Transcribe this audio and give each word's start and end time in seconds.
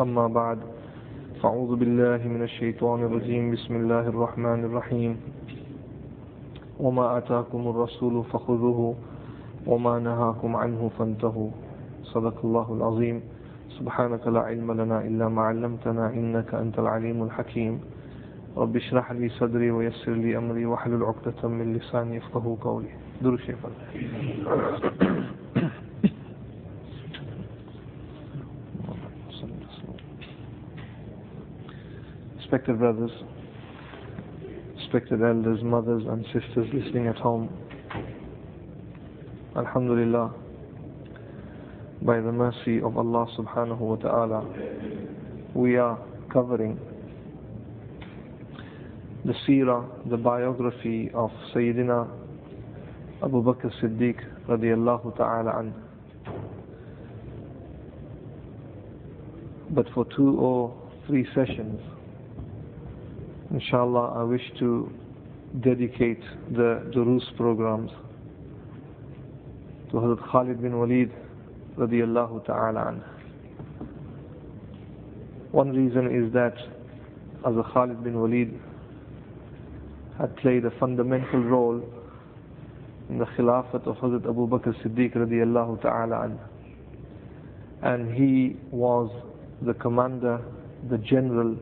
أما 0.00 0.26
بعد 0.26 0.58
فأعوذ 1.42 1.76
بالله 1.76 2.28
من 2.28 2.42
الشيطان 2.42 3.02
الرجيم. 3.02 3.50
بسم 3.50 3.76
الله 3.76 4.08
الرحمن 4.08 4.64
الرحيم. 4.64 5.16
وما 6.80 7.18
أتاكم 7.18 7.68
الرسول 7.68 8.24
فخذوه 8.24 8.94
وما 9.66 9.98
نهاكم 9.98 10.56
عنه 10.56 10.90
فانتهوا. 10.98 11.50
صدق 12.02 12.36
الله 12.44 12.72
العظيم. 12.72 13.22
سبحانك 13.78 14.26
لا 14.26 14.40
علم 14.40 14.72
لنا 14.72 15.02
إلا 15.02 15.28
ما 15.28 15.42
علمتنا 15.42 16.14
إنك 16.14 16.54
أنت 16.54 16.78
العليم 16.78 17.22
الحكيم. 17.22 17.80
رب 18.56 18.76
اشرح 18.76 19.12
لي 19.12 19.28
صدري 19.28 19.70
ويسر 19.70 20.12
لي 20.12 20.38
أمري 20.38 20.66
واحلل 20.66 21.02
عقدة 21.02 21.48
من 21.48 21.74
لساني 21.74 22.16
يفقه 22.16 22.56
قولي. 22.60 22.94
درو 23.22 23.36
شيخ 23.36 23.58
Respected 32.50 32.78
brothers, 32.78 33.10
respected 34.76 35.20
elders, 35.20 35.62
mothers 35.62 36.02
and 36.08 36.24
sisters 36.32 36.66
listening 36.72 37.06
at 37.06 37.16
home, 37.16 37.50
Alhamdulillah, 39.54 40.32
by 42.00 42.16
the 42.22 42.32
mercy 42.32 42.80
of 42.80 42.96
Allah 42.96 43.26
subhanahu 43.38 43.78
wa 43.80 43.96
ta'ala, 43.96 44.46
we 45.52 45.76
are 45.76 45.98
covering 46.32 46.80
the 49.26 49.34
seerah, 49.46 50.08
the 50.08 50.16
biography 50.16 51.10
of 51.12 51.30
Sayyidina 51.54 52.08
Abu 53.22 53.42
Bakr 53.44 53.70
Siddiq 53.82 54.24
radiallahu 54.48 55.14
ta'ala 55.18 55.58
an. 55.58 55.74
But 59.68 59.84
for 59.92 60.06
two 60.16 60.38
or 60.38 60.74
three 61.06 61.26
sessions, 61.34 61.78
inshallah, 63.50 64.14
I 64.16 64.22
wish 64.24 64.42
to 64.58 64.90
dedicate 65.60 66.20
the 66.52 66.90
Durus 66.92 67.24
programs 67.36 67.90
to 69.90 69.96
Hazrat 69.96 70.30
Khalid 70.30 70.60
bin 70.62 70.78
Walid 70.78 71.10
radiallahu 71.78 72.44
ta'ala. 72.44 73.02
One 75.52 75.70
reason 75.70 76.06
is 76.14 76.32
that 76.34 76.54
Hazrat 77.42 77.72
Khalid 77.72 78.04
bin 78.04 78.20
Walid 78.20 78.60
had 80.18 80.36
played 80.36 80.64
a 80.64 80.70
fundamental 80.78 81.42
role 81.42 81.82
in 83.08 83.18
the 83.18 83.24
Khilafat 83.24 83.86
of 83.86 83.96
Hazrat 83.96 84.28
Abu 84.28 84.46
Bakr 84.46 84.74
Siddiq 84.82 85.16
radiallahu 85.16 85.80
ta'ala 85.80 86.24
an. 86.24 86.38
And 87.80 88.14
he 88.14 88.56
was 88.70 89.10
the 89.62 89.72
commander, 89.72 90.40
the 90.90 90.98
general 90.98 91.56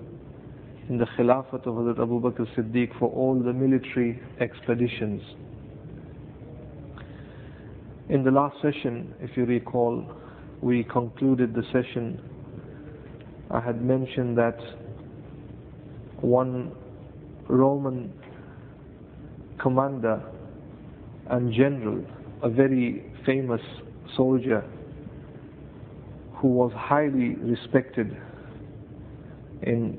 in 0.89 0.99
the 0.99 1.07
Khilafat 1.19 1.67
of 1.67 1.75
Hazrat 1.75 2.01
Abu 2.01 2.21
Bakr 2.21 2.47
Siddiq 2.57 2.97
for 2.99 3.09
all 3.11 3.35
the 3.41 3.53
military 3.53 4.21
expeditions. 4.41 5.21
In 8.09 8.23
the 8.23 8.31
last 8.31 8.57
session, 8.63 9.13
if 9.21 9.37
you 9.37 9.45
recall, 9.47 10.07
we 10.61 10.85
concluded 10.85 11.55
the 11.55 11.63
session. 11.73 12.21
I 13.51 13.61
had 13.61 13.83
mentioned 13.83 14.39
that 14.39 14.59
one 16.21 16.71
Roman 17.49 18.13
commander 19.61 20.23
and 21.31 21.53
general, 21.53 22.05
a 22.43 22.49
very 22.49 23.13
famous 23.25 23.61
soldier 24.17 24.63
who 26.35 26.49
was 26.49 26.71
highly 26.77 27.35
respected 27.37 28.17
in 29.63 29.99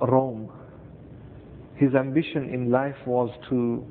Rome. 0.00 0.50
His 1.76 1.94
ambition 1.94 2.48
in 2.52 2.70
life 2.70 2.96
was 3.06 3.30
to 3.50 3.84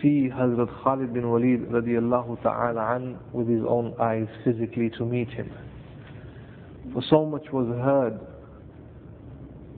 see 0.00 0.28
Hazrat 0.32 0.68
Khalid 0.82 1.12
bin 1.12 1.28
Walid 1.30 1.68
radiallahu 1.68 2.42
ta'ala 2.42 2.96
an 2.96 3.18
with 3.32 3.48
his 3.48 3.62
own 3.66 3.94
eyes 4.00 4.26
physically 4.44 4.90
to 4.98 5.04
meet 5.04 5.28
him. 5.28 5.50
For 6.92 7.02
so 7.10 7.26
much 7.26 7.44
was 7.52 7.68
heard 7.68 8.18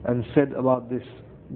and 0.05 0.25
said 0.33 0.53
about 0.53 0.89
this 0.89 1.03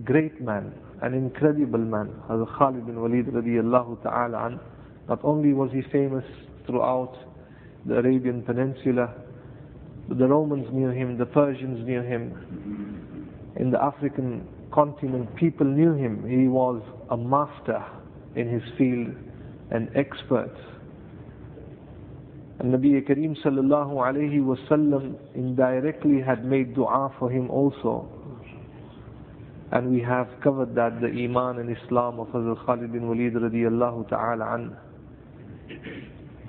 great 0.04 0.42
man, 0.42 0.74
an 1.02 1.14
incredible 1.14 1.80
man, 1.80 2.10
Hazrat 2.30 2.58
Khalid 2.58 2.86
bin 2.86 3.00
Walid 3.00 3.28
radiallahu 3.28 4.04
ta'ala 4.04 4.48
an. 4.48 4.60
Not 5.08 5.20
only 5.24 5.54
was 5.54 5.72
he 5.72 5.82
famous 5.92 6.26
throughout 6.66 7.16
the 7.86 7.98
Arabian 7.98 8.42
Peninsula, 8.42 9.14
but 10.08 10.18
the 10.18 10.28
Romans 10.28 10.68
knew 10.72 10.90
him, 10.90 11.18
the 11.18 11.26
Persians 11.26 11.86
knew 11.86 12.02
him. 12.02 12.95
In 13.58 13.72
the 13.72 13.82
African 13.82 14.48
continent, 14.74 15.34
people 15.36 15.66
knew 15.66 15.94
him. 15.94 16.28
He 16.28 16.48
was 16.48 16.82
a 17.10 17.18
master 17.18 17.84
in 18.36 18.50
his 18.50 18.64
field, 18.78 19.16
an 19.72 19.90
expert. 19.96 20.52
And 22.60 22.74
Nabi 22.74 23.02
Kareem 23.08 23.36
sallallahu 23.44 23.96
alayhi 23.96 24.40
wasallam 24.42 25.16
indirectly 25.36 26.22
had 26.22 26.46
made 26.46 26.76
dua 26.76 27.14
for 27.18 27.30
him 27.30 27.50
also. 27.50 28.10
And 29.72 29.92
we 29.92 30.02
have 30.02 30.28
covered 30.44 30.76
that, 30.76 31.02
the 31.02 31.08
Iman 31.08 31.60
and 31.60 31.76
Islam 31.76 32.20
of 32.20 32.28
Hazrat 32.28 32.66
Khalid 32.66 32.92
bin 32.94 33.08
Walid 33.08 33.34
radiallahu 33.34 34.10
ta'ala 34.10 34.54
an. 34.56 34.78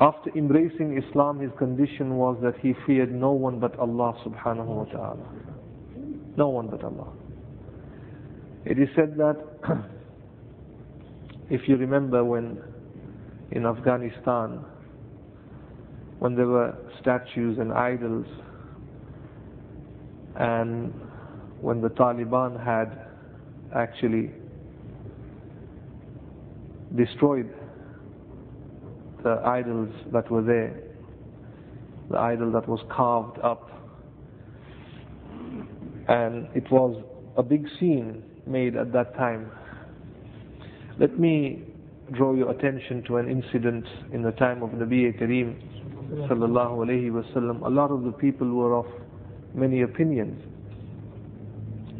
After 0.00 0.30
embracing 0.36 1.00
Islam, 1.02 1.40
his 1.40 1.50
condition 1.58 2.16
was 2.16 2.36
that 2.42 2.54
he 2.60 2.74
feared 2.86 3.12
no 3.12 3.32
one 3.32 3.58
but 3.58 3.78
Allah 3.78 4.14
subhanahu 4.24 4.66
wa 4.66 4.84
ta'ala. 4.84 5.55
No 6.36 6.48
one 6.48 6.68
but 6.68 6.84
Allah. 6.84 7.08
It 8.64 8.78
is 8.78 8.88
said 8.94 9.16
that 9.16 9.36
if 11.50 11.68
you 11.68 11.76
remember 11.76 12.24
when 12.24 12.58
in 13.52 13.64
Afghanistan, 13.64 14.64
when 16.18 16.34
there 16.34 16.46
were 16.46 16.74
statues 17.00 17.58
and 17.58 17.72
idols, 17.72 18.26
and 20.36 20.92
when 21.60 21.80
the 21.80 21.88
Taliban 21.88 22.62
had 22.62 23.06
actually 23.74 24.30
destroyed 26.94 27.48
the 29.22 29.40
idols 29.44 29.92
that 30.12 30.30
were 30.30 30.42
there, 30.42 30.80
the 32.10 32.18
idol 32.18 32.52
that 32.52 32.68
was 32.68 32.80
carved 32.90 33.38
up, 33.40 33.70
and 36.08 36.48
it 36.54 36.70
was 36.70 37.02
a 37.36 37.42
big 37.42 37.66
scene 37.78 38.22
made 38.46 38.76
at 38.76 38.92
that 38.92 39.14
time. 39.16 39.50
Let 40.98 41.18
me 41.18 41.62
draw 42.12 42.34
your 42.34 42.50
attention 42.50 43.02
to 43.08 43.16
an 43.16 43.28
incident 43.28 43.84
in 44.12 44.22
the 44.22 44.30
time 44.32 44.62
of 44.62 44.70
Nabi 44.70 45.12
Kareem 45.20 45.56
sallallahu 46.28 46.86
alayhi 46.86 47.10
wasallam. 47.10 47.64
A 47.66 47.68
lot 47.68 47.90
of 47.90 48.04
the 48.04 48.12
people 48.12 48.48
were 48.54 48.74
of 48.76 48.86
many 49.54 49.82
opinions. 49.82 50.40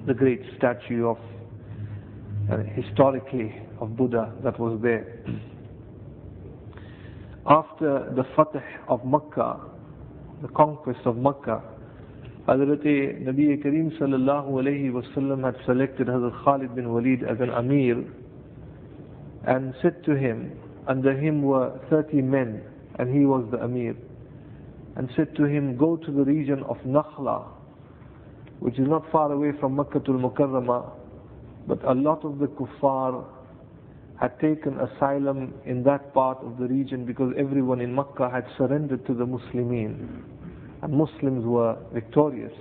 The 0.07 0.15
great 0.15 0.41
statue 0.57 1.07
of 1.09 1.19
uh, 2.51 2.59
historically 2.75 3.61
of 3.81 3.97
Buddha 3.97 4.33
that 4.45 4.59
was 4.61 4.79
there. 4.83 5.19
After 7.49 8.13
the 8.15 8.23
Fatih 8.37 8.63
of 8.89 9.05
Makkah, 9.05 9.61
the 10.43 10.49
conquest 10.49 11.01
of 11.05 11.17
Makkah, 11.17 11.63
Hazrat 12.47 12.85
Nabi 13.25 13.61
Kareem 13.61 13.99
sallallahu 13.99 14.51
alayhi 14.51 14.93
wasallam 14.93 15.43
had 15.43 15.57
selected 15.67 16.07
Hazrat 16.07 16.45
Khalid 16.45 16.77
bin 16.77 16.93
Walid 16.93 17.25
as 17.25 17.41
an 17.41 17.51
Amir 17.51 18.05
and 19.49 19.75
said 19.83 20.05
to 20.05 20.15
him, 20.15 20.53
under 20.87 21.13
him 21.13 21.43
were 21.43 21.77
30 21.91 22.23
men 22.23 22.63
and 23.01 23.13
he 23.13 23.27
was 23.27 23.45
the 23.51 23.61
Amir, 23.65 23.97
and 24.95 25.11
said 25.17 25.35
to 25.35 25.45
him, 25.45 25.77
go 25.77 25.97
to 25.97 26.13
the 26.13 26.23
region 26.23 26.63
of 26.69 26.77
Nakhla, 26.87 27.49
which 28.61 28.79
is 28.79 28.87
not 28.87 29.11
far 29.11 29.33
away 29.33 29.51
from 29.59 29.75
Makkah 29.75 30.03
al 30.07 30.15
Mukarramah, 30.15 30.93
but 31.67 31.83
a 31.85 31.95
lot 31.95 32.25
of 32.25 32.39
the 32.39 32.47
kuffar 32.47 33.25
had 34.21 34.39
taken 34.39 34.79
asylum 34.79 35.53
in 35.65 35.83
that 35.83 36.15
part 36.15 36.39
of 36.45 36.59
the 36.59 36.67
region 36.69 37.05
because 37.05 37.35
everyone 37.37 37.81
in 37.81 37.93
Makkah 37.93 38.31
had 38.31 38.47
surrendered 38.57 39.05
to 39.07 39.15
the 39.15 39.27
Muslimin. 39.27 40.23
And 40.87 40.95
Muslims 40.97 41.45
were 41.45 41.77
victorious. 41.93 42.53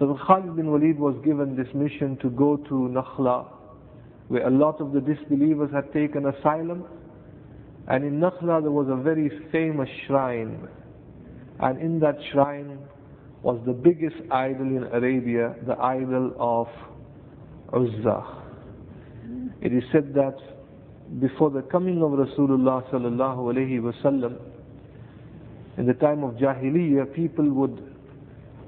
So 0.00 0.18
Khalid 0.26 0.56
bin 0.56 0.68
Walid 0.72 0.98
was 0.98 1.14
given 1.24 1.54
this 1.56 1.68
mission 1.72 2.16
to 2.22 2.28
go 2.30 2.56
to 2.56 2.74
Nakhla, 2.98 3.46
where 4.26 4.44
a 4.46 4.50
lot 4.50 4.80
of 4.80 4.92
the 4.92 5.00
disbelievers 5.00 5.70
had 5.72 5.92
taken 5.92 6.26
asylum. 6.26 6.84
And 7.86 8.04
in 8.04 8.18
Nakhla 8.18 8.62
there 8.62 8.72
was 8.72 8.88
a 8.90 8.96
very 9.00 9.30
famous 9.52 9.88
shrine. 10.08 10.66
And 11.60 11.80
in 11.80 12.00
that 12.00 12.16
shrine 12.32 12.80
was 13.42 13.60
the 13.64 13.72
biggest 13.72 14.16
idol 14.32 14.66
in 14.66 14.82
Arabia, 14.92 15.54
the 15.68 15.78
idol 15.78 16.34
of 16.40 16.66
Uzza. 17.72 18.42
It 19.60 19.72
is 19.72 19.84
said 19.92 20.12
that 20.14 20.36
before 21.20 21.50
the 21.50 21.62
coming 21.62 22.02
of 22.02 22.10
Rasulullah 22.10 22.90
sallallahu 22.90 23.54
alaihi 23.54 23.80
wasallam, 23.80 24.38
in 25.78 25.86
the 25.86 25.94
time 25.94 26.24
of 26.24 26.34
Jahiliyyah, 26.34 27.14
people 27.14 27.48
would 27.50 27.94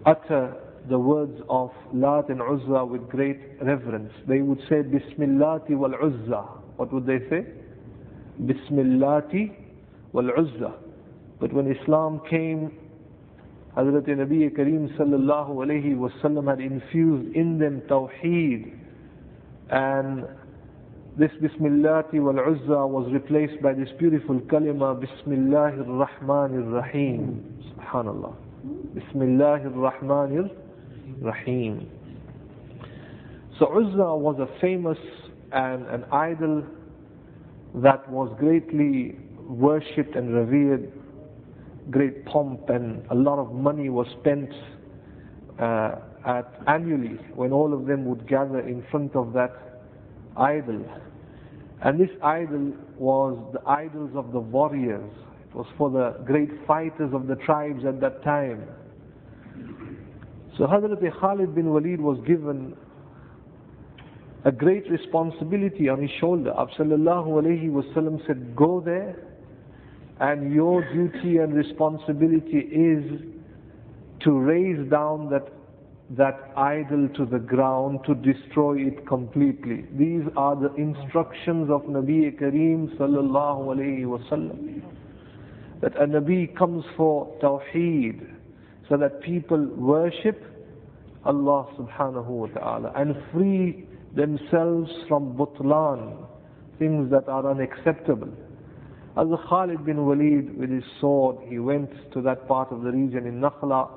utter 0.06 0.54
the 0.88 0.98
words 0.98 1.40
of 1.48 1.70
Lat 1.92 2.28
and 2.28 2.40
Uzza 2.40 2.84
with 2.86 3.08
great 3.08 3.38
reverence. 3.60 4.12
They 4.28 4.40
would 4.40 4.60
say 4.68 4.76
Bismillati 4.82 5.70
wal 5.76 5.92
Uzza. 5.94 6.42
What 6.76 6.92
would 6.92 7.06
they 7.06 7.18
say? 7.28 7.46
Bismillati 8.40 9.52
wal 10.12 10.30
Uzza. 10.38 10.74
But 11.40 11.52
when 11.52 11.74
Islam 11.74 12.20
came, 12.30 12.78
Hazrat 13.76 14.06
Nabi 14.06 14.48
Kareem 14.56 14.96
sallallahu 14.96 15.50
alayhi 15.50 15.96
wasallam 15.96 16.48
had 16.48 16.60
infused 16.60 17.34
in 17.34 17.58
them 17.58 17.82
Tawheed 17.88 18.72
and 19.70 20.26
this 21.20 21.30
Bismillati 21.42 22.14
wal 22.18 22.40
Uzza 22.40 22.86
was 22.86 23.06
replaced 23.12 23.60
by 23.60 23.74
this 23.74 23.90
beautiful 23.98 24.40
kalima 24.40 24.96
Bismillahir 24.98 25.84
Rahmanir 25.84 26.72
Rahim. 26.72 27.44
Subhanallah. 27.76 28.34
Bismillahir 28.94 29.70
Rahmanir 29.74 30.50
Rahim. 31.20 31.86
So 33.58 33.66
Uzza 33.66 34.16
was 34.16 34.36
a 34.40 34.48
famous 34.62 34.96
and 35.52 35.84
an 35.88 36.04
idol 36.10 36.64
that 37.74 38.08
was 38.10 38.34
greatly 38.38 39.18
worshipped 39.46 40.16
and 40.16 40.32
revered, 40.34 40.90
great 41.90 42.24
pomp 42.24 42.70
and 42.70 43.02
a 43.10 43.14
lot 43.14 43.38
of 43.38 43.52
money 43.52 43.90
was 43.90 44.06
spent 44.20 44.48
uh, 45.60 45.96
at 46.26 46.50
annually 46.66 47.18
when 47.34 47.52
all 47.52 47.74
of 47.74 47.84
them 47.84 48.06
would 48.06 48.26
gather 48.26 48.60
in 48.60 48.82
front 48.90 49.14
of 49.14 49.34
that 49.34 49.82
idol. 50.38 50.82
And 51.82 51.98
this 51.98 52.10
idol 52.22 52.72
was 52.98 53.38
the 53.52 53.66
idols 53.68 54.10
of 54.14 54.32
the 54.32 54.40
warriors. 54.40 55.10
It 55.48 55.54
was 55.54 55.66
for 55.78 55.90
the 55.90 56.22
great 56.24 56.50
fighters 56.66 57.12
of 57.12 57.26
the 57.26 57.36
tribes 57.36 57.84
at 57.86 58.00
that 58.00 58.22
time. 58.22 58.64
So 60.58 60.66
Hazrat 60.66 61.00
Khalid 61.20 61.54
bin 61.54 61.70
Walid 61.70 62.00
was 62.00 62.18
given 62.26 62.76
a 64.44 64.52
great 64.52 64.90
responsibility 64.90 65.88
on 65.88 66.00
his 66.02 66.10
shoulder. 66.20 66.52
Sallallahu 66.78 67.42
alayhi 67.42 67.70
wasallam 67.70 68.26
said, 68.26 68.54
go 68.56 68.80
there 68.80 69.16
and 70.20 70.52
your 70.52 70.82
duty 70.92 71.38
and 71.38 71.54
responsibility 71.54 72.58
is 72.58 73.22
to 74.20 74.32
raze 74.38 74.88
down 74.90 75.30
that 75.30 75.48
that 76.16 76.50
idol 76.56 77.08
to 77.16 77.24
the 77.24 77.38
ground 77.38 78.00
to 78.04 78.14
destroy 78.14 78.78
it 78.78 79.06
completely. 79.06 79.84
These 79.96 80.24
are 80.36 80.56
the 80.56 80.74
instructions 80.74 81.70
of 81.70 81.82
Nabi 81.82 82.36
Kareem 82.36 82.96
sallallahu 82.98 83.76
alayhi 83.76 84.04
wasallam. 84.04 84.82
That 85.80 85.94
a 85.96 86.06
Nabi 86.06 86.56
comes 86.56 86.84
for 86.96 87.32
Tawheed 87.40 88.26
so 88.88 88.96
that 88.96 89.22
people 89.22 89.64
worship 89.76 90.42
Allah 91.24 91.68
subhanahu 91.78 92.26
wa 92.26 92.46
ta'ala 92.48 92.92
and 92.96 93.14
free 93.32 93.86
themselves 94.16 94.90
from 95.06 95.36
butlan, 95.36 96.26
things 96.78 97.08
that 97.12 97.28
are 97.28 97.48
unacceptable. 97.48 98.30
As 99.16 99.26
Khalid 99.48 99.84
bin 99.84 100.04
Walid 100.06 100.58
with 100.58 100.70
his 100.70 100.84
sword, 101.00 101.36
he 101.48 101.58
went 101.58 101.90
to 102.12 102.20
that 102.22 102.48
part 102.48 102.72
of 102.72 102.82
the 102.82 102.90
region 102.90 103.26
in 103.26 103.40
Nakhla, 103.40 103.88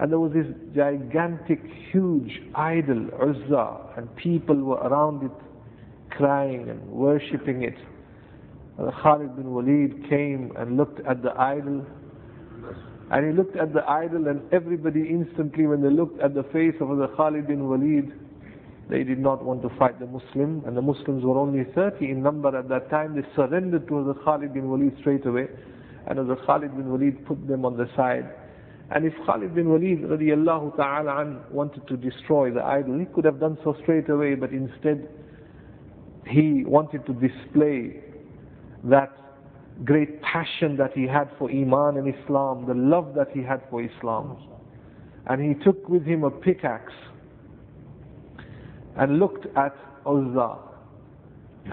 and 0.00 0.10
there 0.10 0.18
was 0.18 0.32
this 0.32 0.46
gigantic, 0.74 1.60
huge 1.92 2.40
idol, 2.54 3.08
Uzza, 3.20 3.92
and 3.98 4.16
people 4.16 4.56
were 4.56 4.78
around 4.78 5.22
it 5.22 5.32
crying 6.08 6.70
and 6.70 6.90
worshipping 6.90 7.64
it. 7.64 7.76
And 8.78 8.90
Khalid 9.02 9.36
bin 9.36 9.50
Walid 9.50 10.08
came 10.08 10.52
and 10.56 10.78
looked 10.78 11.06
at 11.06 11.22
the 11.22 11.38
idol 11.38 11.84
and 13.10 13.26
he 13.26 13.32
looked 13.36 13.56
at 13.56 13.74
the 13.74 13.86
idol 13.90 14.28
and 14.28 14.40
everybody 14.54 15.00
instantly 15.00 15.66
when 15.66 15.82
they 15.82 15.90
looked 15.90 16.18
at 16.22 16.32
the 16.32 16.44
face 16.44 16.76
of 16.80 16.96
the 16.96 17.08
Khalid 17.16 17.48
bin 17.48 17.68
Walid, 17.68 18.10
they 18.88 19.04
did 19.04 19.18
not 19.18 19.44
want 19.44 19.60
to 19.62 19.68
fight 19.78 20.00
the 20.00 20.06
Muslim 20.06 20.62
and 20.66 20.74
the 20.74 20.82
Muslims 20.82 21.24
were 21.24 21.36
only 21.38 21.64
30 21.74 22.10
in 22.10 22.22
number 22.22 22.56
at 22.56 22.70
that 22.70 22.88
time. 22.88 23.16
They 23.16 23.28
surrendered 23.36 23.86
to 23.88 24.04
the 24.04 24.14
Khalid 24.24 24.54
bin 24.54 24.70
Walid 24.70 24.96
straight 25.00 25.26
away 25.26 25.48
and 26.06 26.18
the 26.18 26.36
Khalid 26.46 26.74
bin 26.74 26.90
Walid 26.90 27.26
put 27.26 27.46
them 27.46 27.66
on 27.66 27.76
the 27.76 27.86
side. 27.94 28.30
And 28.92 29.04
if 29.06 29.12
Khalid 29.24 29.54
bin 29.54 29.68
Walid 29.68 30.02
radiallahu 30.02 30.76
ta'ala 30.76 31.20
an, 31.20 31.40
wanted 31.50 31.86
to 31.86 31.96
destroy 31.96 32.50
the 32.50 32.62
idol, 32.62 32.98
he 32.98 33.06
could 33.06 33.24
have 33.24 33.38
done 33.38 33.56
so 33.62 33.76
straight 33.82 34.08
away, 34.08 34.34
but 34.34 34.50
instead 34.50 35.08
he 36.26 36.64
wanted 36.64 37.06
to 37.06 37.12
display 37.14 38.00
that 38.84 39.12
great 39.84 40.20
passion 40.22 40.76
that 40.76 40.92
he 40.92 41.06
had 41.06 41.30
for 41.38 41.48
Iman 41.50 41.98
and 41.98 42.12
Islam, 42.14 42.66
the 42.66 42.74
love 42.74 43.14
that 43.14 43.28
he 43.32 43.42
had 43.42 43.62
for 43.70 43.82
Islam. 43.82 44.36
And 45.26 45.40
he 45.40 45.62
took 45.62 45.88
with 45.88 46.04
him 46.04 46.24
a 46.24 46.30
pickaxe 46.30 46.92
and 48.96 49.18
looked 49.18 49.46
at 49.56 49.74
Uzza 50.04 50.58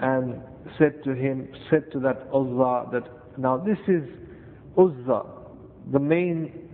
and 0.00 0.40
said 0.78 1.02
to 1.04 1.14
him, 1.14 1.48
said 1.68 1.90
to 1.92 1.98
that 2.00 2.28
Uzza 2.32 2.88
that 2.92 3.38
now 3.38 3.56
this 3.56 3.78
is 3.88 4.04
Uzza, 4.76 5.26
the 5.92 5.98
main 5.98 6.67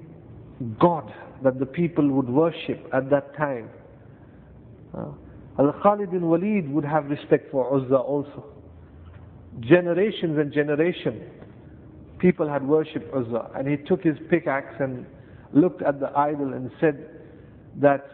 god 0.78 1.12
that 1.42 1.58
the 1.58 1.66
people 1.66 2.08
would 2.08 2.28
worship 2.28 2.86
at 2.92 3.10
that 3.10 3.36
time. 3.36 3.68
Uh, 4.96 5.06
Al-Khalid 5.58 6.10
bin 6.10 6.28
Walid 6.28 6.68
would 6.70 6.84
have 6.84 7.06
respect 7.06 7.50
for 7.50 7.74
Uzza 7.76 7.96
also 7.96 8.54
generations 9.60 10.38
and 10.38 10.52
generations, 10.52 11.22
people 12.18 12.48
had 12.48 12.66
worshipped 12.66 13.12
Uzza. 13.14 13.50
And 13.54 13.68
he 13.68 13.76
took 13.76 14.02
his 14.02 14.16
pickaxe 14.30 14.74
and 14.80 15.06
looked 15.52 15.82
at 15.82 16.00
the 16.00 16.10
idol 16.16 16.52
and 16.52 16.70
said 16.80 17.08
that 17.80 18.10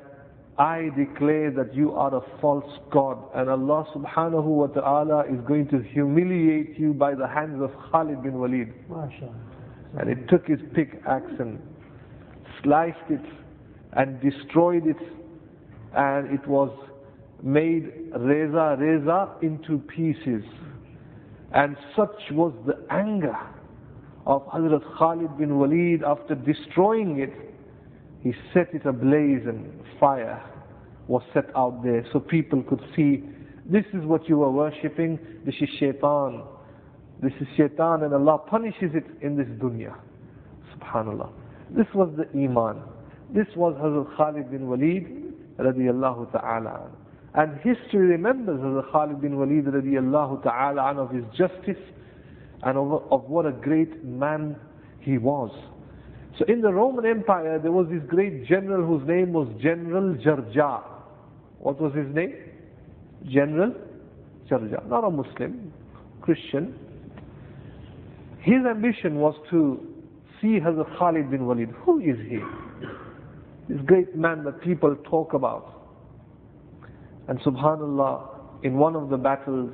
I 0.59 0.91
declare 0.97 1.51
that 1.53 1.75
you 1.75 1.93
are 1.93 2.15
a 2.15 2.21
false 2.41 2.71
God 2.91 3.19
and 3.35 3.49
Allah 3.49 3.87
subhanahu 3.95 4.45
wa 4.45 4.67
ta'ala 4.67 5.25
is 5.33 5.41
going 5.47 5.69
to 5.69 5.83
humiliate 5.83 6.79
you 6.79 6.93
by 6.93 7.15
the 7.15 7.27
hands 7.27 7.63
of 7.63 7.71
Khalid 7.91 8.23
bin 8.23 8.39
Walid. 8.39 8.73
And 9.99 10.09
he 10.09 10.27
took 10.27 10.47
his 10.47 10.61
pickaxe 10.75 11.33
and 11.39 11.59
sliced 12.63 12.99
it 13.09 13.25
and 13.93 14.21
destroyed 14.21 14.87
it 14.87 14.97
and 15.97 16.33
it 16.33 16.47
was 16.47 16.71
made 17.43 17.91
reza 18.17 18.77
reza 18.79 19.29
into 19.43 19.79
pieces. 19.79 20.45
And 21.53 21.77
such 21.97 22.31
was 22.31 22.53
the 22.67 22.79
anger 22.91 23.37
of 24.27 24.47
Hazrat 24.47 24.83
Khalid 24.99 25.39
bin 25.39 25.59
Walid 25.59 26.03
after 26.05 26.35
destroying 26.35 27.19
it. 27.19 27.33
He 28.23 28.33
set 28.55 28.73
it 28.75 28.87
ablaze 28.87 29.47
and 29.47 29.73
fire 29.99 30.41
was 31.09 31.23
set 31.35 31.47
out 31.57 31.83
there 31.83 32.07
so 32.13 32.21
people 32.21 32.63
could 32.63 32.81
see 32.95 33.25
this 33.67 33.85
is 33.93 34.05
what 34.05 34.29
you 34.29 34.43
are 34.43 34.51
worshipping, 34.51 35.19
this 35.45 35.55
is 35.61 35.69
shaitan. 35.79 36.43
This 37.23 37.33
is 37.41 37.47
shaitan 37.57 38.03
and 38.03 38.15
Allah 38.15 38.39
punishes 38.39 38.93
it 38.95 39.07
in 39.23 39.37
this 39.37 39.47
dunya. 39.61 39.95
Subhanallah. 40.75 41.40
This 41.77 41.87
was 41.95 42.11
the 42.17 42.27
iman. 42.39 42.83
This 43.33 43.47
was 43.57 43.75
Hazrat 43.75 44.17
Khalid 44.17 44.51
bin 44.51 44.69
Walid 44.69 45.07
radiallahu 45.59 46.33
ta'ala 46.33 46.91
and 47.35 47.55
history 47.59 48.09
remembers 48.09 48.59
Hazrat 48.61 48.91
Khalid 48.91 49.21
bin 49.21 49.39
Walid 49.39 49.67
radiallahu 49.67 50.43
ta'ala 50.43 51.01
of 51.01 51.11
his 51.11 51.25
justice 51.37 51.83
and 52.63 52.77
of, 52.77 53.05
of 53.13 53.23
what 53.25 53.47
a 53.47 53.53
great 53.53 54.05
man 54.05 54.57
he 55.01 55.17
was. 55.17 55.51
So 56.39 56.45
in 56.47 56.61
the 56.61 56.73
Roman 56.73 57.07
Empire, 57.07 57.59
there 57.59 57.73
was 57.73 57.87
this 57.89 58.03
great 58.09 58.47
general 58.47 58.85
whose 58.87 59.07
name 59.07 59.33
was 59.33 59.49
General 59.61 60.15
Jarja. 60.15 60.83
What 61.59 61.81
was 61.81 61.95
his 61.95 62.13
name? 62.15 62.35
General 63.29 63.75
Jarja. 64.51 64.87
Not 64.89 65.05
a 65.05 65.11
Muslim, 65.11 65.73
Christian. 66.23 66.75
His 68.41 68.65
ambition 68.69 69.17
was 69.17 69.35
to 69.51 69.90
see 70.41 70.59
Hazrat 70.61 70.99
Khalid 70.99 71.31
bin 71.31 71.47
Walid. 71.47 71.71
Who 71.85 72.01
is 72.01 72.17
he? 72.29 72.39
This 73.69 73.81
great 73.87 74.17
man 74.17 74.45
that 74.45 74.61
people 74.63 74.97
talk 75.09 75.35
about. 75.35 75.81
And 77.29 77.39
subhanallah, 77.41 78.65
in 78.65 78.75
one 78.75 78.97
of 78.97 79.09
the 79.09 79.17
battles, 79.17 79.73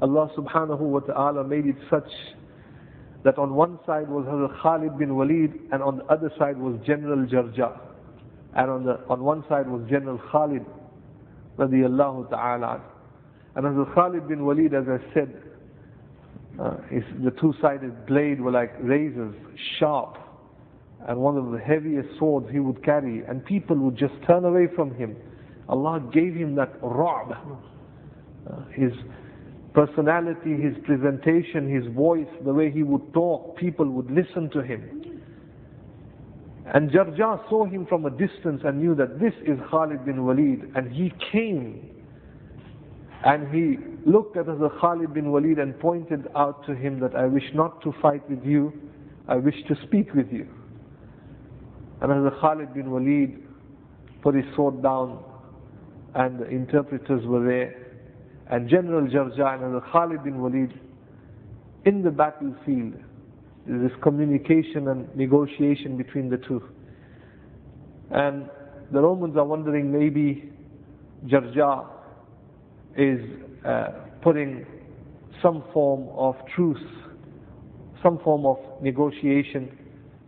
Allah 0.00 0.30
subhanahu 0.36 0.80
wa 0.80 1.00
ta'ala 1.00 1.44
made 1.44 1.66
it 1.66 1.76
such 1.90 2.08
that 3.24 3.38
on 3.38 3.54
one 3.54 3.78
side 3.86 4.08
was 4.08 4.24
Hazrat 4.26 4.60
Khalid 4.62 4.98
bin 4.98 5.16
Walid 5.16 5.52
and 5.72 5.82
on 5.82 5.98
the 5.98 6.04
other 6.04 6.30
side 6.38 6.56
was 6.58 6.78
General 6.86 7.26
Jarja. 7.26 7.76
And 8.54 8.70
on, 8.70 8.84
the, 8.84 9.00
on 9.08 9.22
one 9.24 9.44
side 9.48 9.68
was 9.68 9.82
General 9.90 10.20
Khalid 10.30 10.64
radiallahu 11.58 12.30
ta'ala. 12.30 12.82
And 13.56 13.64
Hazrat 13.64 13.94
Khalid 13.94 14.28
bin 14.28 14.44
Walid, 14.44 14.74
as 14.74 14.84
I 14.88 14.98
said, 15.12 15.42
uh, 16.60 16.76
the 17.22 17.32
two-sided 17.40 18.06
blade 18.06 18.40
were 18.40 18.50
like 18.50 18.72
razors, 18.80 19.34
sharp, 19.78 20.16
and 21.08 21.18
one 21.18 21.36
of 21.36 21.52
the 21.52 21.58
heaviest 21.58 22.08
swords 22.18 22.46
he 22.50 22.60
would 22.60 22.82
carry, 22.84 23.22
and 23.24 23.44
people 23.44 23.76
would 23.76 23.96
just 23.96 24.14
turn 24.26 24.44
away 24.44 24.66
from 24.74 24.94
him. 24.94 25.16
Allah 25.68 26.00
gave 26.12 26.34
him 26.34 26.54
that 26.54 26.80
ra'b. 26.80 27.36
Uh, 28.48 28.64
his 28.72 28.92
personality, 29.74 30.56
his 30.56 30.74
presentation, 30.84 31.68
his 31.68 31.92
voice, 31.94 32.28
the 32.44 32.52
way 32.52 32.70
he 32.70 32.82
would 32.82 33.12
talk, 33.12 33.56
people 33.58 33.88
would 33.90 34.10
listen 34.10 34.48
to 34.50 34.62
him. 34.62 35.20
And 36.72 36.90
Jarja 36.90 37.48
saw 37.48 37.66
him 37.66 37.86
from 37.86 38.06
a 38.06 38.10
distance 38.10 38.62
and 38.64 38.80
knew 38.80 38.94
that 38.94 39.20
this 39.20 39.34
is 39.44 39.58
Khalid 39.70 40.04
bin 40.04 40.24
Walid, 40.24 40.72
and 40.74 40.90
he 40.90 41.12
came 41.30 41.95
and 43.26 43.52
he 43.52 43.76
looked 44.08 44.36
at 44.36 44.46
Hazrat 44.46 44.80
Khalid 44.80 45.12
bin 45.12 45.32
Walid 45.32 45.58
and 45.58 45.76
pointed 45.80 46.28
out 46.36 46.64
to 46.66 46.76
him 46.76 47.00
that 47.00 47.16
I 47.16 47.26
wish 47.26 47.42
not 47.54 47.82
to 47.82 47.92
fight 48.00 48.22
with 48.30 48.44
you, 48.44 48.72
I 49.26 49.34
wish 49.34 49.56
to 49.66 49.74
speak 49.84 50.14
with 50.14 50.30
you. 50.30 50.46
And 52.00 52.12
Hazrat 52.12 52.40
Khalid 52.40 52.74
bin 52.74 52.88
Walid 52.88 53.42
put 54.22 54.36
his 54.36 54.44
sword 54.54 54.80
down 54.80 55.24
and 56.14 56.38
the 56.38 56.46
interpreters 56.46 57.26
were 57.26 57.44
there. 57.44 57.74
And 58.48 58.68
General 58.68 59.08
Jarja 59.08 59.54
and 59.54 59.74
Hazrat 59.74 59.90
Khalid 59.90 60.22
bin 60.22 60.40
Walid 60.40 60.80
in 61.84 62.04
the 62.04 62.12
battlefield, 62.12 62.94
this 63.66 63.90
communication 64.04 64.86
and 64.86 65.12
negotiation 65.16 65.96
between 65.96 66.30
the 66.30 66.36
two. 66.36 66.62
And 68.12 68.48
the 68.92 69.00
Romans 69.00 69.36
are 69.36 69.44
wondering 69.44 69.90
maybe 69.90 70.52
Jarja 71.26 71.95
is 72.96 73.20
uh, 73.64 73.88
putting 74.22 74.66
some 75.42 75.64
form 75.72 76.08
of 76.16 76.34
truce, 76.54 76.82
some 78.02 78.18
form 78.20 78.46
of 78.46 78.58
negotiation, 78.82 79.76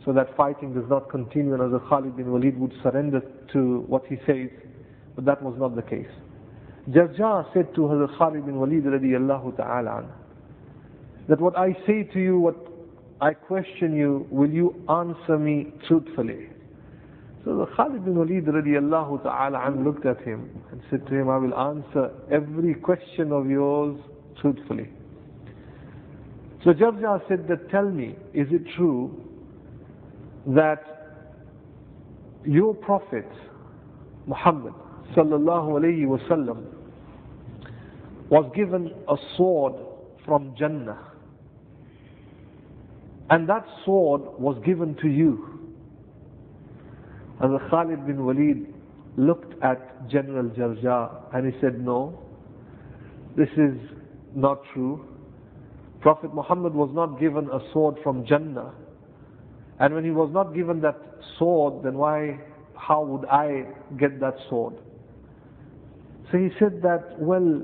so 0.04 0.12
that 0.12 0.34
fighting 0.36 0.74
does 0.74 0.88
not 0.88 1.10
continue 1.10 1.54
and 1.54 1.62
as 1.74 1.80
Khalid 1.88 2.16
bin 2.16 2.30
Walid 2.32 2.58
would 2.58 2.72
surrender 2.82 3.20
to 3.52 3.80
what 3.88 4.06
he 4.06 4.16
says. 4.26 4.48
But 5.14 5.24
that 5.24 5.42
was 5.42 5.54
not 5.58 5.74
the 5.76 5.82
case. 5.82 6.06
Jarja 6.90 7.52
said 7.52 7.74
to 7.74 7.82
Hazrat 7.82 8.16
Khalid 8.16 8.46
bin 8.46 8.58
Walid 8.58 8.84
radiallahu 8.84 9.56
ta'ala 9.56 10.06
that 11.28 11.40
what 11.40 11.58
I 11.58 11.72
say 11.86 12.04
to 12.04 12.18
you, 12.18 12.38
what 12.38 12.56
I 13.20 13.34
question 13.34 13.94
you, 13.94 14.26
will 14.30 14.48
you 14.50 14.74
answer 14.88 15.38
me 15.38 15.72
truthfully? 15.86 16.48
So 17.44 17.56
the 17.56 17.66
Khalid 17.76 18.04
bin 18.04 18.16
Walid 18.16 18.46
radiallahu 18.46 19.22
ta'ala 19.22 19.70
looked 19.78 20.06
at 20.06 20.20
him 20.22 20.50
and 20.72 20.80
said 20.90 21.06
to 21.06 21.14
him, 21.14 21.28
I 21.28 21.36
will 21.38 21.54
answer 21.54 22.10
every 22.30 22.74
question 22.74 23.32
of 23.32 23.48
yours 23.48 23.96
truthfully. 24.40 24.88
So 26.64 26.72
Jarja 26.72 27.20
said 27.28 27.46
that 27.48 27.70
tell 27.70 27.88
me, 27.88 28.16
is 28.34 28.48
it 28.50 28.62
true 28.76 29.24
that 30.48 30.82
your 32.44 32.74
Prophet 32.74 33.26
Muhammad 34.26 34.74
sallallahu 35.16 35.80
alayhi 35.80 36.04
wasallam 36.06 36.64
was 38.30 38.50
given 38.54 38.92
a 39.08 39.16
sword 39.36 39.74
from 40.24 40.54
Jannah 40.58 40.98
and 43.30 43.48
that 43.48 43.64
sword 43.84 44.22
was 44.38 44.60
given 44.64 44.94
to 44.96 45.08
you 45.08 45.57
and 47.40 47.70
Khalid 47.70 48.06
bin 48.06 48.24
Walid 48.24 48.74
looked 49.16 49.60
at 49.62 50.08
General 50.08 50.48
Jarja 50.50 51.34
and 51.34 51.52
he 51.52 51.60
said, 51.60 51.80
No, 51.80 52.18
this 53.36 53.48
is 53.56 53.76
not 54.34 54.62
true. 54.72 55.06
Prophet 56.00 56.34
Muhammad 56.34 56.74
was 56.74 56.90
not 56.92 57.18
given 57.20 57.48
a 57.50 57.60
sword 57.72 57.96
from 58.02 58.24
Jannah. 58.26 58.72
And 59.80 59.94
when 59.94 60.04
he 60.04 60.10
was 60.10 60.30
not 60.32 60.54
given 60.54 60.80
that 60.80 60.98
sword, 61.38 61.84
then 61.84 61.94
why, 61.94 62.40
how 62.76 63.04
would 63.04 63.28
I 63.28 63.66
get 63.98 64.20
that 64.20 64.34
sword? 64.48 64.74
So 66.30 66.38
he 66.38 66.48
said 66.58 66.82
that, 66.82 67.18
well, 67.18 67.62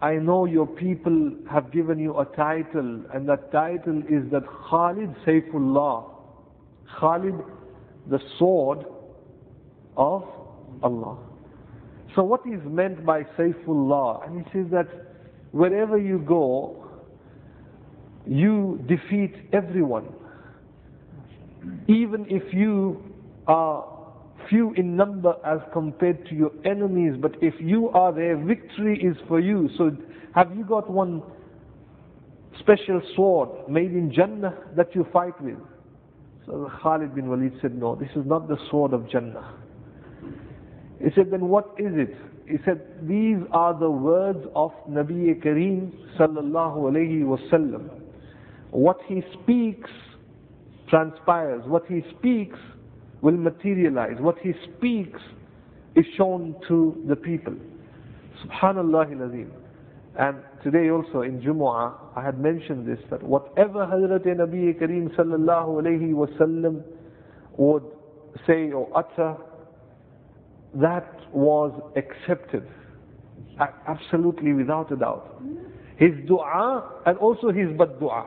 I 0.00 0.14
know 0.14 0.44
your 0.44 0.66
people 0.66 1.32
have 1.50 1.72
given 1.72 1.98
you 1.98 2.18
a 2.18 2.24
title, 2.24 3.02
and 3.12 3.28
that 3.28 3.50
title 3.50 3.98
is 4.08 4.30
that 4.30 4.44
Khalid 4.70 5.14
Saifullah. 5.26 6.10
Khalid, 6.98 7.34
the 8.08 8.20
sword 8.38 8.86
of 9.98 10.24
Allah. 10.82 11.18
So 12.14 12.22
what 12.22 12.40
is 12.46 12.60
meant 12.64 13.04
by 13.04 13.24
Saifullah? 13.36 14.26
And 14.26 14.44
he 14.44 14.52
says 14.52 14.66
that 14.70 14.88
wherever 15.52 15.98
you 15.98 16.18
go, 16.18 16.86
you 18.26 18.82
defeat 18.88 19.34
everyone. 19.52 20.06
Even 21.88 22.26
if 22.28 22.54
you 22.54 23.02
are 23.46 23.84
few 24.48 24.72
in 24.74 24.96
number 24.96 25.34
as 25.44 25.58
compared 25.72 26.26
to 26.28 26.34
your 26.34 26.52
enemies, 26.64 27.14
but 27.20 27.32
if 27.42 27.54
you 27.58 27.88
are 27.90 28.12
there, 28.12 28.36
victory 28.36 29.02
is 29.02 29.16
for 29.26 29.40
you. 29.40 29.68
So 29.76 29.90
have 30.34 30.56
you 30.56 30.64
got 30.64 30.88
one 30.90 31.22
special 32.60 33.02
sword 33.14 33.68
made 33.68 33.92
in 33.92 34.12
Jannah 34.12 34.54
that 34.76 34.94
you 34.94 35.06
fight 35.12 35.40
with? 35.42 35.58
So 36.46 36.70
Khalid 36.82 37.14
bin 37.14 37.28
Walid 37.28 37.52
said, 37.60 37.76
no, 37.76 37.94
this 37.94 38.10
is 38.16 38.24
not 38.24 38.48
the 38.48 38.56
sword 38.70 38.92
of 38.92 39.08
Jannah. 39.10 39.54
He 41.02 41.10
said, 41.14 41.30
then 41.30 41.48
what 41.48 41.74
is 41.78 41.92
it? 41.94 42.14
He 42.46 42.56
said, 42.64 42.80
these 43.02 43.38
are 43.52 43.78
the 43.78 43.90
words 43.90 44.44
of 44.54 44.72
Nabi 44.88 45.40
Kareem 45.44 45.92
sallallahu 46.18 46.76
alayhi 46.90 47.22
wasallam. 47.22 47.88
What 48.70 48.98
he 49.06 49.22
speaks 49.42 49.90
transpires. 50.88 51.62
What 51.66 51.86
he 51.86 52.02
speaks 52.18 52.58
will 53.20 53.36
materialize. 53.36 54.16
What 54.18 54.38
he 54.38 54.52
speaks 54.76 55.20
is 55.94 56.04
shown 56.16 56.54
to 56.68 57.02
the 57.08 57.16
people. 57.16 57.54
Subhanallah 58.44 59.12
al-Azim. 59.20 59.52
And 60.18 60.38
today 60.64 60.90
also 60.90 61.22
in 61.22 61.40
Jumu'ah, 61.40 61.94
I 62.16 62.24
had 62.24 62.40
mentioned 62.40 62.86
this, 62.88 62.98
that 63.10 63.22
whatever 63.22 63.86
Hazrat 63.86 64.26
Nabi 64.26 64.74
Kareem 64.80 65.14
sallallahu 65.16 65.82
alayhi 65.82 66.12
wasallam 66.12 66.82
would 67.56 67.84
say 68.46 68.70
or 68.72 68.88
utter, 68.96 69.36
that 70.74 71.14
was 71.32 71.72
accepted. 71.96 72.66
Absolutely 73.86 74.52
without 74.52 74.92
a 74.92 74.96
doubt. 74.96 75.42
His 75.96 76.10
dua 76.26 77.02
and 77.06 77.18
also 77.18 77.48
his 77.50 77.68
bad 77.76 77.98
dua. 77.98 78.26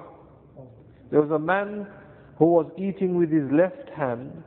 There 1.10 1.22
was 1.22 1.32
a 1.32 1.40
man 1.40 1.88
who 2.38 2.46
was 2.46 2.72
eating 2.78 3.18
with 3.18 3.32
his 3.32 3.50
left 3.52 3.90
hand, 3.96 4.44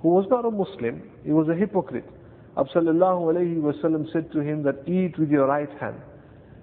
who 0.00 0.08
was 0.08 0.26
not 0.30 0.44
a 0.44 0.50
Muslim, 0.50 1.02
he 1.24 1.32
was 1.32 1.48
a 1.48 1.54
hypocrite. 1.54 2.08
Absallallahu 2.56 3.34
wasallam 3.60 4.10
said 4.12 4.30
to 4.32 4.40
him 4.40 4.62
that 4.62 4.88
eat 4.88 5.18
with 5.18 5.30
your 5.30 5.46
right 5.46 5.70
hand. 5.80 5.96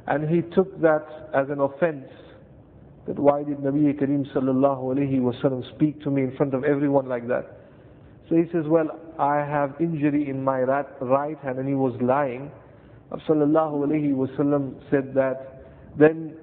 And 0.07 0.29
he 0.29 0.41
took 0.55 0.79
that 0.81 1.05
as 1.35 1.49
an 1.49 1.59
offense. 1.59 2.07
That 3.07 3.19
why 3.19 3.43
did 3.43 3.57
Nabi 3.57 3.93
Kareem 3.99 4.25
wasallam 4.33 5.75
speak 5.75 6.01
to 6.03 6.09
me 6.09 6.23
in 6.23 6.35
front 6.37 6.53
of 6.53 6.63
everyone 6.63 7.07
like 7.07 7.27
that? 7.27 7.60
So 8.31 8.37
he 8.37 8.43
says, 8.53 8.63
well, 8.65 8.87
I 9.19 9.39
have 9.39 9.75
injury 9.81 10.29
in 10.29 10.41
my 10.41 10.61
right 10.61 11.37
hand, 11.39 11.59
and 11.59 11.67
he 11.67 11.75
was 11.75 11.93
lying. 12.01 12.49
Sallallahu 13.27 13.83
wasallam 14.15 14.75
said 14.89 15.13
that, 15.15 15.65
then 15.99 16.37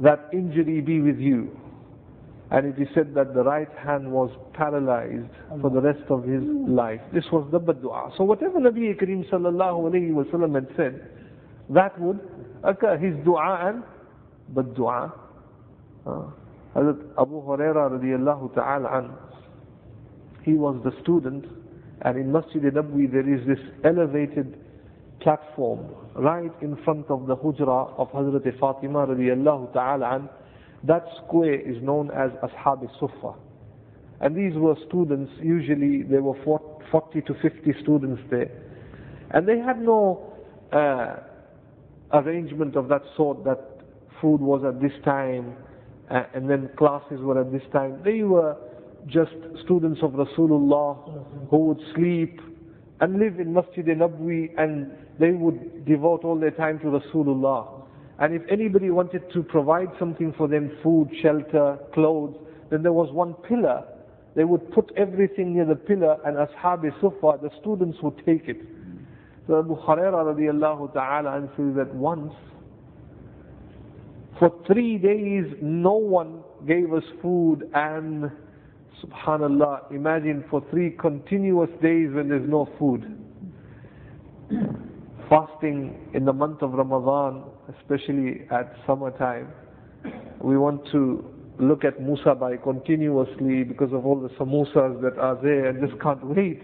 that 0.00 0.28
injury 0.34 0.82
be 0.82 1.00
with 1.00 1.18
you. 1.18 1.58
And 2.50 2.66
it 2.66 2.80
is 2.82 2.88
said 2.94 3.14
that 3.14 3.32
the 3.32 3.42
right 3.42 3.70
hand 3.78 4.12
was 4.12 4.30
paralyzed 4.52 5.30
for 5.62 5.70
the 5.70 5.80
rest 5.80 6.02
of 6.10 6.24
his 6.24 6.42
life. 6.44 7.00
This 7.14 7.24
was 7.32 7.48
the 7.52 7.58
dua. 7.58 8.12
So 8.18 8.24
whatever 8.24 8.58
Nabi 8.60 8.94
Kareem 9.00 9.28
sallallahu 9.30 9.90
alayhi 9.90 10.12
wasallam 10.12 10.54
had 10.56 10.68
said, 10.76 11.08
that 11.70 11.98
would 11.98 12.20
occur. 12.64 12.98
His 12.98 13.14
dua 13.24 13.68
and 13.68 13.82
bad 14.54 14.74
dua. 14.74 15.14
Uh, 16.06 16.24
Hazrat 16.76 17.00
Abu 17.18 17.40
Huraira 17.42 17.90
radiallahu 17.98 18.54
ta'ala 18.54 18.88
anhu, 18.88 19.14
he 20.48 20.54
was 20.54 20.80
the 20.82 20.92
student, 21.02 21.44
and 22.02 22.16
in 22.16 22.32
Masjid 22.32 22.62
Nabwi 22.62 23.12
there 23.12 23.28
is 23.28 23.46
this 23.46 23.58
elevated 23.84 24.58
platform 25.20 25.80
right 26.14 26.52
in 26.62 26.74
front 26.84 27.04
of 27.10 27.26
the 27.26 27.36
hujra 27.36 27.92
of 27.98 28.08
Hazrat 28.12 28.58
Fatima 28.58 29.06
radiallahu 29.06 29.74
ta'ala 29.74 30.14
and 30.14 30.28
that 30.84 31.04
square 31.22 31.60
is 31.60 31.82
known 31.82 32.10
as 32.12 32.30
Ashab 32.42 32.88
Sufa. 32.98 33.34
And 34.20 34.34
these 34.34 34.54
were 34.56 34.74
students, 34.88 35.30
usually 35.42 36.02
there 36.02 36.22
were 36.22 36.38
40 36.90 37.20
to 37.20 37.34
50 37.42 37.74
students 37.82 38.22
there. 38.30 38.50
And 39.32 39.46
they 39.46 39.58
had 39.58 39.82
no 39.82 40.32
uh, 40.72 41.16
arrangement 42.12 42.74
of 42.74 42.88
that 42.88 43.02
sort 43.18 43.44
that 43.44 43.60
food 44.22 44.40
was 44.40 44.62
at 44.64 44.80
this 44.80 44.96
time, 45.04 45.56
uh, 46.10 46.22
and 46.32 46.48
then 46.48 46.70
classes 46.78 47.20
were 47.20 47.38
at 47.38 47.52
this 47.52 47.62
time. 47.72 48.00
They 48.02 48.22
were 48.22 48.56
just 49.08 49.32
students 49.64 50.00
of 50.02 50.12
Rasulullah 50.12 51.24
who 51.50 51.58
would 51.66 51.80
sleep 51.94 52.40
and 53.00 53.18
live 53.18 53.40
in 53.40 53.52
Masjid 53.52 53.86
Nabwi 53.86 54.50
and 54.58 54.90
they 55.18 55.30
would 55.30 55.84
devote 55.84 56.24
all 56.24 56.38
their 56.38 56.50
time 56.50 56.78
to 56.80 56.86
Rasulullah. 56.86 57.82
And 58.18 58.34
if 58.34 58.42
anybody 58.50 58.90
wanted 58.90 59.22
to 59.32 59.42
provide 59.42 59.88
something 59.98 60.34
for 60.36 60.48
them, 60.48 60.76
food, 60.82 61.08
shelter, 61.22 61.78
clothes, 61.94 62.36
then 62.70 62.82
there 62.82 62.92
was 62.92 63.12
one 63.12 63.34
pillar. 63.34 63.84
They 64.34 64.44
would 64.44 64.70
put 64.72 64.92
everything 64.96 65.54
near 65.54 65.64
the 65.64 65.76
pillar 65.76 66.18
and 66.24 66.36
Ashab 66.36 66.82
Sufa, 67.00 67.38
the 67.40 67.50
students 67.60 67.98
would 68.02 68.16
take 68.26 68.48
it. 68.48 68.60
So 69.46 69.60
Abu 69.60 69.76
Hurairah 69.76 70.36
radiallahu 70.36 70.92
ta'ala 70.92 71.48
says 71.56 71.74
that 71.76 71.94
once, 71.94 72.32
for 74.38 74.52
three 74.66 74.98
days, 74.98 75.46
no 75.62 75.94
one 75.94 76.42
gave 76.66 76.92
us 76.92 77.02
food 77.22 77.68
and 77.74 78.30
subhanallah, 79.04 79.90
imagine 79.92 80.44
for 80.50 80.64
three 80.70 80.90
continuous 80.90 81.70
days 81.82 82.08
when 82.12 82.28
there's 82.28 82.48
no 82.48 82.68
food. 82.78 83.02
Fasting 85.28 86.10
in 86.14 86.24
the 86.24 86.32
month 86.32 86.62
of 86.62 86.72
Ramadan, 86.72 87.44
especially 87.78 88.46
at 88.50 88.74
summertime, 88.86 89.48
we 90.40 90.56
want 90.56 90.82
to 90.92 91.24
look 91.58 91.84
at 91.84 92.00
Musa 92.00 92.34
by 92.34 92.56
continuously 92.56 93.64
because 93.64 93.92
of 93.92 94.06
all 94.06 94.20
the 94.20 94.28
samosas 94.30 95.00
that 95.02 95.18
are 95.18 95.38
there 95.42 95.66
and 95.66 95.86
just 95.86 96.00
can't 96.00 96.24
wait. 96.24 96.62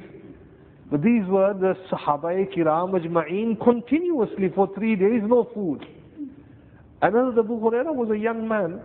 But 0.90 1.02
these 1.02 1.24
were 1.26 1.52
the 1.54 1.74
Sahaba 1.90 2.46
Kiram 2.54 2.92
Ajma'een 2.92 3.60
continuously 3.62 4.50
for 4.54 4.72
three 4.74 4.94
days, 4.96 5.22
no 5.24 5.48
food. 5.54 5.84
Another 7.02 7.40
Abu 7.40 7.58
Huraira 7.60 7.94
was 7.94 8.10
a 8.10 8.16
young 8.18 8.46
man. 8.46 8.80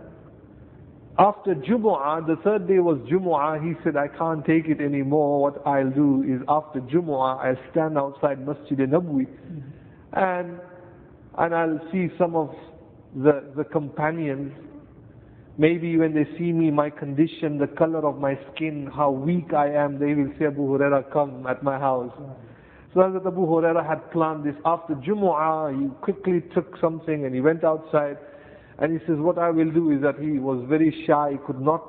After 1.20 1.54
Jumu'ah, 1.54 2.26
the 2.26 2.36
third 2.42 2.66
day 2.66 2.78
was 2.78 2.96
Jumu'ah, 3.00 3.62
he 3.62 3.74
said, 3.84 3.94
I 3.94 4.08
can't 4.08 4.42
take 4.42 4.68
it 4.68 4.80
anymore. 4.80 5.42
What 5.42 5.66
I'll 5.66 5.90
do 5.90 6.22
is 6.26 6.40
after 6.48 6.80
Jumu'ah, 6.80 7.44
I'll 7.44 7.70
stand 7.72 7.98
outside 7.98 8.46
Masjid 8.46 8.78
Nabwi 8.78 9.26
and, 10.14 10.58
and 11.36 11.54
I'll 11.54 11.78
see 11.92 12.08
some 12.16 12.34
of 12.34 12.54
the, 13.14 13.52
the 13.54 13.64
companions. 13.64 14.50
Maybe 15.58 15.98
when 15.98 16.14
they 16.14 16.24
see 16.38 16.52
me, 16.52 16.70
my 16.70 16.88
condition, 16.88 17.58
the 17.58 17.66
color 17.66 18.06
of 18.08 18.16
my 18.16 18.38
skin, 18.54 18.86
how 18.90 19.10
weak 19.10 19.52
I 19.52 19.74
am, 19.74 19.98
they 19.98 20.14
will 20.14 20.32
say, 20.38 20.46
Abu 20.46 20.62
Huraira, 20.62 21.12
come 21.12 21.46
at 21.46 21.62
my 21.62 21.78
house. 21.78 22.14
So 22.94 23.00
Hazrat 23.00 23.26
Abu 23.26 23.46
Huraira 23.46 23.86
had 23.86 24.10
planned 24.10 24.44
this. 24.44 24.56
After 24.64 24.94
Jumu'ah, 24.94 25.78
he 25.78 25.94
quickly 26.00 26.42
took 26.54 26.78
something 26.80 27.26
and 27.26 27.34
he 27.34 27.42
went 27.42 27.62
outside. 27.62 28.16
And 28.80 28.98
he 28.98 29.06
says, 29.06 29.16
what 29.18 29.38
I 29.38 29.50
will 29.50 29.70
do 29.70 29.90
is 29.90 30.00
that 30.02 30.18
he 30.18 30.38
was 30.38 30.64
very 30.68 31.04
shy, 31.06 31.38
could 31.46 31.60
not 31.60 31.82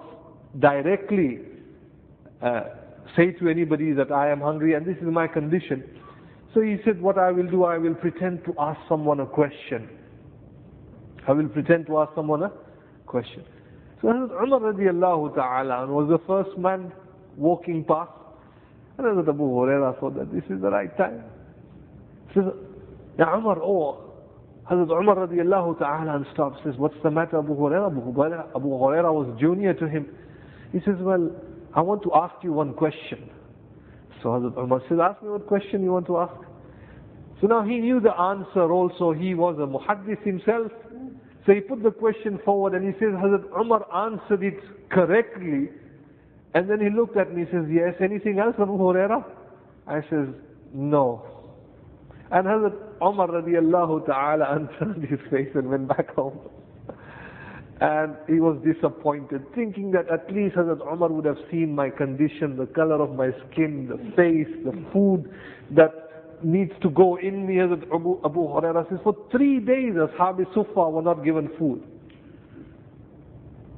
directly 0.60 1.40
uh, 2.42 2.62
say 3.16 3.32
to 3.32 3.48
anybody 3.48 3.94
that 3.94 4.12
I 4.12 4.30
am 4.30 4.42
hungry 4.42 4.74
and 4.74 4.86
this 4.86 4.98
is 4.98 5.06
my 5.06 5.28
condition. 5.28 5.84
So 6.54 6.62
he 6.62 6.78
said, 6.84 7.02
what 7.02 7.18
I 7.18 7.32
will 7.32 7.48
do, 7.48 7.64
I 7.64 7.78
will 7.78 7.96
pretend 7.96 8.44
to 8.46 8.54
ask 8.60 8.80
someone 8.90 9.22
a 9.22 9.26
question. 9.26 9.90
I 11.28 11.32
will 11.32 11.48
pretend 11.48 11.86
to 11.88 12.00
ask 12.00 12.14
someone 12.14 12.44
a 12.44 12.52
question. 13.06 13.46
So 14.02 14.08
Hazrat 14.10 14.44
Umar 14.44 14.60
radiallahu 14.74 15.36
ta'ala 15.36 15.88
was 15.88 16.10
the 16.10 16.20
first 16.28 16.58
man 16.58 16.92
walking 17.38 17.86
past. 17.86 18.12
And 18.98 19.08
Hazrat 19.08 19.30
Abu 19.30 19.44
Huraira 19.44 19.98
thought 20.00 20.16
that 20.18 20.34
this 20.34 20.44
is 20.50 20.62
the 20.62 20.70
right 20.70 20.96
time. 20.98 21.24
He 22.30 22.40
says, 22.42 22.50
Ya 23.18 23.38
Umar, 23.38 23.60
oh, 23.62 24.11
Hazrat 24.70 24.92
Umar 24.92 25.28
radiallahu 25.28 25.80
ta'ala 25.80 26.16
and 26.16 26.26
stops, 26.34 26.60
says, 26.64 26.76
what's 26.78 26.96
the 27.04 27.12
matter 27.12 27.40
Abu 27.40 27.56
Huraira? 27.56 27.88
Abu 27.88 28.02
Huraira, 28.02 28.48
Abu 28.56 28.70
Huraira 28.70 29.12
was 29.12 29.36
junior 29.40 29.74
to 29.74 29.88
him. 29.88 30.08
He 30.72 30.80
says, 30.80 30.96
well, 31.00 31.32
I 31.74 31.82
want 31.82 32.04
to 32.04 32.14
ask 32.14 32.36
you 32.44 32.54
one 32.54 32.74
question. 32.74 33.30
So 34.22 34.30
Hazrat 34.30 34.58
Umar 34.58 34.82
says, 34.88 35.00
ask 35.02 35.22
me 35.24 35.30
what 35.30 35.48
question 35.48 35.84
you 35.84 35.92
want 35.92 36.06
to 36.08 36.18
ask. 36.20 36.34
So 37.42 37.48
now 37.48 37.64
he 37.64 37.80
knew 37.80 38.00
the 38.00 38.14
answer 38.14 38.72
also. 38.72 39.14
He 39.14 39.34
was 39.34 39.56
a 39.58 39.66
muhaddis 39.66 40.24
himself. 40.24 40.72
So 41.46 41.54
he 41.54 41.60
put 41.60 41.82
the 41.82 41.90
question 41.90 42.40
forward 42.46 42.76
and 42.76 42.86
he 42.86 42.94
says, 43.00 43.10
Hazrat 43.16 43.46
Umar 43.60 43.86
answered 43.94 44.44
it 44.44 44.60
correctly. 44.92 45.70
And 46.54 46.70
then 46.70 46.80
he 46.80 46.90
looked 46.90 47.18
at 47.18 47.34
me 47.34 47.44
and 47.44 47.50
says, 47.52 47.66
yes, 47.72 47.96
anything 48.00 48.38
else 48.38 48.56
Abu 48.60 48.78
Huraira? 48.78 49.26
I 49.88 50.02
says, 50.02 50.28
no. 50.72 51.26
And 52.30 52.46
Hazrat 52.46 52.91
Umar 53.02 53.28
radiallahu 53.30 54.06
ta'ala 54.06 54.70
turned 54.80 55.04
his 55.10 55.20
face 55.30 55.50
and 55.56 55.70
went 55.70 55.88
back 55.88 56.14
home. 56.16 56.40
And 57.82 58.16
he 58.28 58.40
was 58.40 58.62
disappointed, 58.64 59.44
thinking 59.56 59.92
that 59.94 60.08
at 60.12 60.32
least 60.32 60.56
Hazrat 60.56 60.82
Umar 60.86 61.10
would 61.10 61.26
have 61.26 61.40
seen 61.50 61.74
my 61.74 61.90
condition, 61.90 62.56
the 62.56 62.68
color 62.68 63.02
of 63.02 63.16
my 63.16 63.32
skin, 63.50 63.88
the 63.90 63.98
face, 64.16 64.48
the 64.64 64.86
food 64.94 65.28
that 65.72 65.90
needs 66.44 66.74
to 66.84 66.92
go 66.92 67.18
in 67.18 67.48
me. 67.48 67.56
Hazrat 67.56 67.84
Abu, 67.94 68.20
Abu 68.24 68.40
Huraira 68.42 68.88
says, 68.88 69.00
for 69.04 69.16
three 69.32 69.60
days 69.60 69.94
Ashab 69.94 70.46
Sufa 70.54 70.90
were 70.92 71.02
not 71.02 71.24
given 71.26 71.50
food. 71.58 71.82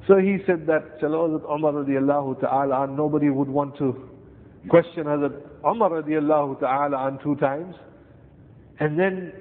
So 0.06 0.18
he 0.18 0.36
said 0.46 0.66
that, 0.66 1.00
Chalo 1.00 1.30
Hazrat 1.40 1.50
Umar 1.50 1.72
radiallahu 1.72 2.40
ta'ala, 2.42 2.86
nobody 2.94 3.30
would 3.30 3.48
want 3.48 3.78
to 3.78 4.06
question 4.68 5.04
Hazrat 5.04 5.40
Umar 5.66 5.88
radiallahu 6.02 6.60
ta'ala 6.60 7.06
and 7.08 7.18
two 7.22 7.36
times. 7.36 7.74
And 8.80 8.98
then, 8.98 9.32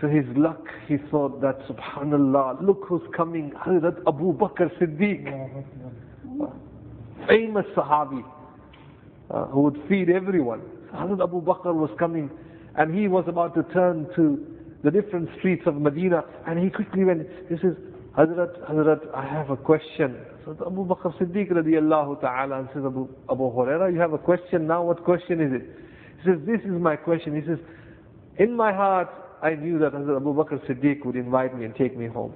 to 0.00 0.08
his 0.08 0.24
luck, 0.36 0.62
he 0.86 0.96
thought 1.10 1.40
that, 1.40 1.58
subhanallah, 1.68 2.62
look 2.62 2.84
who's 2.88 3.02
coming, 3.16 3.52
Hazrat 3.52 3.98
Abu 4.06 4.32
Bakr 4.34 4.70
Siddiq, 4.78 5.24
famous 7.28 7.64
Sahabi, 7.74 8.22
uh, 9.30 9.46
who 9.46 9.62
would 9.62 9.82
feed 9.88 10.10
everyone. 10.10 10.60
Hazrat 10.94 11.22
Abu 11.22 11.40
Bakr 11.40 11.74
was 11.74 11.90
coming, 11.98 12.30
and 12.76 12.94
he 12.94 13.08
was 13.08 13.24
about 13.28 13.54
to 13.54 13.62
turn 13.72 14.06
to 14.16 14.44
the 14.84 14.90
different 14.90 15.28
streets 15.38 15.62
of 15.66 15.76
Medina, 15.80 16.22
and 16.46 16.58
he 16.58 16.68
quickly 16.70 17.04
went, 17.04 17.26
he 17.48 17.56
says, 17.56 17.74
Hazrat, 18.16 18.70
Hazrat, 18.70 19.14
I 19.14 19.26
have 19.26 19.50
a 19.50 19.56
question. 19.56 20.16
So 20.44 20.52
Abu 20.64 20.86
Bakr 20.86 21.12
Siddiq 21.18 21.50
radiallahu 21.50 22.20
ta'ala 22.20 22.60
and 22.60 22.68
says, 22.72 22.82
Abu, 22.86 23.08
Abu 23.30 23.50
Huraira, 23.50 23.92
you 23.92 23.98
have 23.98 24.12
a 24.12 24.18
question 24.18 24.66
now, 24.66 24.84
what 24.84 25.02
question 25.04 25.40
is 25.40 25.52
it? 25.52 25.66
He 26.22 26.30
says, 26.30 26.38
this 26.46 26.60
is 26.60 26.80
my 26.80 26.94
question. 26.94 27.34
He 27.34 27.46
says, 27.46 27.58
in 28.38 28.56
my 28.56 28.72
heart, 28.72 29.08
I 29.42 29.54
knew 29.54 29.78
that 29.78 29.92
Hazrat 29.92 30.16
Abu 30.16 30.34
Bakr 30.34 30.58
Siddiq 30.66 31.04
would 31.04 31.16
invite 31.16 31.56
me 31.56 31.64
and 31.64 31.74
take 31.74 31.96
me 31.96 32.06
home. 32.06 32.32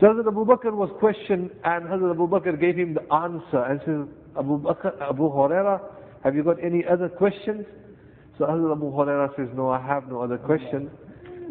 So 0.00 0.06
Hazrat 0.06 0.26
Abu 0.26 0.44
Bakr 0.44 0.72
was 0.72 0.90
questioned 0.98 1.50
and 1.64 1.84
Hazrat 1.86 2.12
Abu 2.12 2.28
Bakr 2.28 2.60
gave 2.60 2.76
him 2.76 2.94
the 2.94 3.12
answer 3.12 3.62
and 3.62 3.80
said, 3.84 4.08
Abu 4.38 4.58
Bakr, 4.60 5.00
Abu 5.00 5.30
Huraira, 5.30 5.80
have 6.24 6.34
you 6.34 6.42
got 6.42 6.62
any 6.62 6.84
other 6.84 7.08
questions? 7.08 7.64
So 8.38 8.44
Hazrat 8.44 8.72
Abu 8.72 8.90
Huraira 8.90 9.34
says, 9.36 9.48
no, 9.54 9.70
I 9.70 9.80
have 9.80 10.08
no 10.08 10.22
other 10.22 10.38
question. 10.38 10.90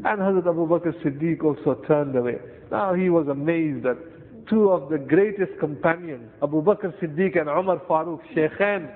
And 0.04 0.20
Hazrat 0.20 0.48
Abu 0.48 0.68
Bakr 0.68 0.94
Siddiq 1.04 1.44
also 1.44 1.82
turned 1.88 2.16
away. 2.16 2.40
Now 2.72 2.94
he 2.94 3.10
was 3.10 3.28
amazed 3.28 3.84
that 3.84 3.98
two 4.50 4.70
of 4.70 4.90
the 4.90 4.98
greatest 4.98 5.58
companions, 5.60 6.30
Abu 6.42 6.62
Bakr 6.62 6.94
Siddiq 7.02 7.40
and 7.40 7.48
Umar 7.48 7.80
Farooq, 7.88 8.20
Shaykhain, 8.36 8.94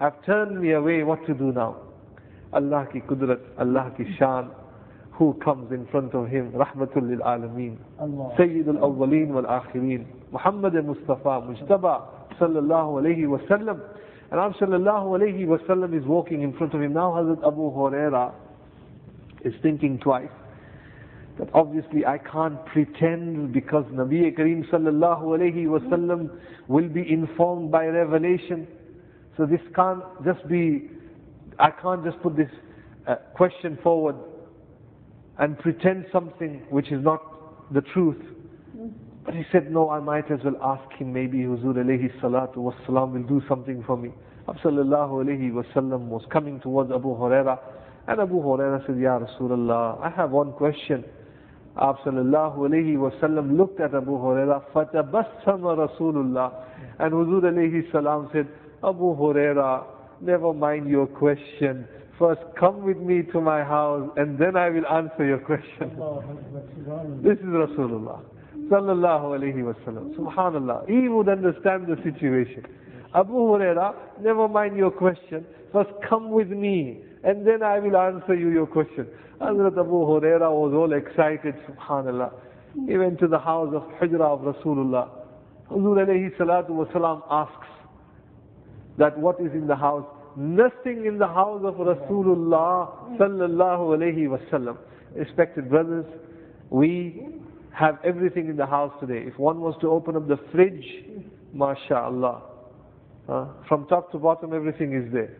have 0.00 0.14
turned 0.26 0.60
me 0.60 0.72
away. 0.72 1.02
What 1.04 1.24
to 1.26 1.34
do 1.34 1.52
now? 1.52 1.91
Allah 2.52 2.86
ki 2.92 3.00
kudrat, 3.00 3.40
Allah 3.58 3.92
ki 3.96 4.04
shan, 4.18 4.50
who 5.12 5.34
comes 5.44 5.70
in 5.72 5.86
front 5.86 6.14
of 6.14 6.28
him, 6.28 6.52
rahmatul 6.52 7.08
lil 7.08 7.20
alameen, 7.20 7.76
Sayyid 8.36 8.68
al 8.68 8.76
awwaleen 8.90 9.28
wal 9.28 9.44
akhirin, 9.44 10.04
Muhammad 10.32 10.74
Mustafa, 10.84 11.40
Mujtaba, 11.46 12.02
sallallahu 12.38 13.00
alayhi 13.02 13.26
wa 13.28 13.38
sallam. 13.48 13.80
And 14.30 14.40
Am 14.40 14.52
sallallahu 14.54 15.18
alayhi 15.20 15.46
wa 15.46 15.58
sallam 15.68 15.96
is 15.98 16.04
walking 16.06 16.42
in 16.42 16.52
front 16.56 16.74
of 16.74 16.80
him. 16.80 16.94
Now 16.94 17.12
Hazrat 17.12 17.46
Abu 17.46 17.70
Huraira 17.70 18.32
is 19.44 19.52
thinking 19.62 19.98
twice. 19.98 20.28
That 21.38 21.48
obviously 21.54 22.04
I 22.06 22.18
can't 22.18 22.64
pretend 22.66 23.52
because 23.52 23.84
Nabi 23.92 24.36
Kareem 24.36 24.68
sallallahu 24.70 25.22
alayhi 25.38 25.66
wa 25.66 25.78
sallam 25.80 26.30
will 26.68 26.88
be 26.88 27.10
informed 27.10 27.70
by 27.70 27.86
revelation. 27.86 28.66
So 29.36 29.46
this 29.46 29.60
can't 29.74 30.02
just 30.24 30.46
be 30.48 30.90
I 31.58 31.70
can't 31.70 32.04
just 32.04 32.20
put 32.22 32.36
this 32.36 32.50
uh, 33.06 33.16
question 33.34 33.78
forward 33.82 34.16
and 35.38 35.58
pretend 35.58 36.06
something 36.12 36.62
which 36.70 36.90
is 36.92 37.02
not 37.02 37.72
the 37.72 37.80
truth. 37.80 38.16
But 39.24 39.34
he 39.34 39.44
said, 39.52 39.70
no, 39.70 39.90
I 39.90 40.00
might 40.00 40.30
as 40.30 40.40
well 40.44 40.56
ask 40.62 40.92
him, 40.98 41.12
maybe 41.12 41.38
Huzur 41.38 41.74
alayhi 41.76 42.10
salatu 42.20 42.56
was 42.56 42.74
will 42.88 43.22
do 43.22 43.40
something 43.48 43.82
for 43.86 43.96
me. 43.96 44.10
Sallallahu 44.48 45.24
alayhi 45.24 45.52
wasallam 45.52 46.06
was 46.08 46.22
coming 46.30 46.58
towards 46.60 46.90
Abu 46.90 47.14
Huraira, 47.16 47.58
and 48.08 48.20
Abu 48.20 48.42
Huraira 48.42 48.84
said, 48.86 48.98
Ya 48.98 49.18
Rasulullah, 49.20 50.00
I 50.02 50.10
have 50.10 50.30
one 50.32 50.52
question. 50.52 51.04
Sallallahu 51.76 52.58
alayhi 52.58 52.96
wasallam 52.96 53.56
looked 53.56 53.80
at 53.80 53.94
Abu 53.94 54.10
Huraira, 54.12 54.62
fatabassama 54.74 55.88
Rasulullah, 55.88 56.52
and 56.98 57.12
Huzur 57.12 57.42
alayhi 57.44 57.90
salam 57.92 58.28
said, 58.32 58.48
Abu 58.82 59.14
Huraira, 59.16 59.84
never 60.22 60.52
mind 60.52 60.88
your 60.88 61.06
question. 61.06 61.86
First 62.18 62.40
come 62.58 62.84
with 62.84 62.98
me 62.98 63.22
to 63.32 63.40
my 63.40 63.62
house 63.64 64.08
and 64.16 64.38
then 64.38 64.56
I 64.56 64.70
will 64.70 64.86
answer 64.86 65.24
your 65.24 65.38
question. 65.38 65.90
this 67.22 67.38
is 67.38 67.44
Rasulullah. 67.44 68.20
Sallallahu 68.68 69.38
alayhi 69.38 69.62
wasallam. 69.62 70.14
Subhanallah. 70.16 70.88
He 70.88 71.08
would 71.08 71.28
understand 71.28 71.86
the 71.88 71.96
situation. 72.04 72.64
Abu 73.14 73.32
Huraira, 73.32 73.94
never 74.22 74.48
mind 74.48 74.76
your 74.76 74.90
question. 74.90 75.44
First 75.72 75.90
come 76.08 76.30
with 76.30 76.48
me 76.48 77.02
and 77.24 77.46
then 77.46 77.62
I 77.62 77.78
will 77.78 77.96
answer 77.96 78.34
you 78.34 78.50
your 78.50 78.66
question. 78.66 79.06
Hazrat 79.40 79.72
Abu 79.78 80.06
Huraira 80.06 80.50
was 80.50 80.72
all 80.74 80.92
excited, 80.92 81.54
subhanallah. 81.68 82.32
He 82.86 82.96
went 82.96 83.18
to 83.20 83.26
the 83.28 83.38
house 83.38 83.74
of 83.74 83.82
Hujra 84.00 84.20
of 84.22 84.54
Rasulullah. 84.54 85.08
Hazur 85.70 86.06
alayhi 86.06 86.36
salatu 86.36 86.70
wasalam 86.70 87.22
asks 87.30 87.66
that 88.98 89.18
what 89.18 89.40
is 89.40 89.52
in 89.52 89.66
the 89.66 89.76
house? 89.76 90.06
Nothing 90.36 91.04
in 91.06 91.18
the 91.18 91.26
house 91.26 91.62
of 91.64 91.74
Rasulullah 91.74 93.18
sallallahu 93.18 93.96
alayhi 93.98 94.26
wasallam. 94.28 94.76
Respected 95.14 95.68
brothers, 95.68 96.06
we 96.70 97.26
have 97.74 97.98
everything 98.04 98.48
in 98.48 98.56
the 98.56 98.66
house 98.66 98.92
today. 99.00 99.24
If 99.26 99.38
one 99.38 99.60
was 99.60 99.74
to 99.80 99.90
open 99.90 100.16
up 100.16 100.28
the 100.28 100.38
fridge, 100.50 100.86
mashallah, 101.52 102.42
from 103.68 103.86
top 103.88 104.10
to 104.12 104.18
bottom 104.18 104.52
everything 104.52 104.94
is 104.94 105.12
there. 105.12 105.36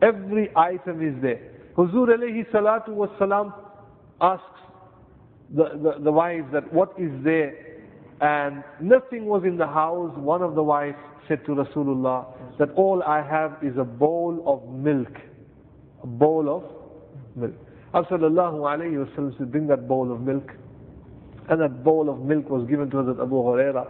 Every 0.00 0.48
item 0.56 1.00
is 1.06 1.20
there. 1.22 1.40
Huzur 1.76 2.08
alayhi 2.08 2.48
salatu 2.50 2.88
was 2.90 3.08
salam 3.18 3.52
asks 4.20 4.44
the, 5.54 5.64
the, 5.82 6.04
the 6.04 6.12
wives 6.12 6.46
that 6.52 6.72
what 6.72 6.92
is 6.98 7.10
there 7.24 7.54
and 8.20 8.62
nothing 8.80 9.26
was 9.26 9.42
in 9.44 9.56
the 9.56 9.66
house. 9.66 10.12
One 10.16 10.42
of 10.42 10.54
the 10.54 10.62
wives 10.62 10.96
said 11.28 11.44
to 11.46 11.52
Rasulullah 11.52 12.26
that 12.58 12.70
all 12.76 13.02
I 13.02 13.22
have 13.22 13.58
is 13.62 13.76
a 13.78 13.84
bowl 13.84 14.42
of 14.46 14.68
milk. 14.74 15.12
A 16.02 16.06
bowl 16.06 16.48
of 16.48 16.62
milk. 17.36 17.54
Sallallahu 17.94 18.60
alayhi 18.62 18.98
wa 18.98 19.10
sallam 19.16 19.36
said, 19.38 19.52
bring 19.52 19.66
that 19.68 19.86
bowl 19.86 20.10
of 20.12 20.20
milk. 20.20 20.50
And 21.48 21.60
that 21.60 21.84
bowl 21.84 22.08
of 22.08 22.20
milk 22.20 22.48
was 22.48 22.68
given 22.68 22.90
to 22.90 22.96
Hazrat 22.96 23.20
Abu 23.22 23.34
Huraira. 23.36 23.86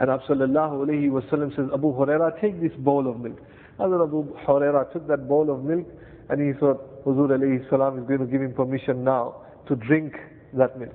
And 0.00 0.08
Sallallahu 0.08 0.86
alayhi 0.86 1.10
wa 1.10 1.20
sallam 1.22 1.54
says, 1.54 1.66
Abu 1.72 1.92
Huraira, 1.92 2.40
take 2.40 2.60
this 2.60 2.72
bowl 2.78 3.08
of 3.08 3.20
milk. 3.20 3.38
Hazrat 3.78 4.04
Abu 4.08 4.24
Huraira 4.46 4.90
took 4.92 5.06
that 5.08 5.28
bowl 5.28 5.50
of 5.50 5.62
milk 5.64 5.86
and 6.30 6.40
he 6.40 6.58
thought 6.58 7.04
Huzur 7.04 7.28
alayhi 7.30 7.60
is 7.62 8.06
going 8.08 8.18
to 8.20 8.26
give 8.26 8.40
him 8.40 8.52
permission 8.54 9.04
now 9.04 9.42
to 9.68 9.76
drink 9.76 10.14
that 10.54 10.78
milk. 10.78 10.92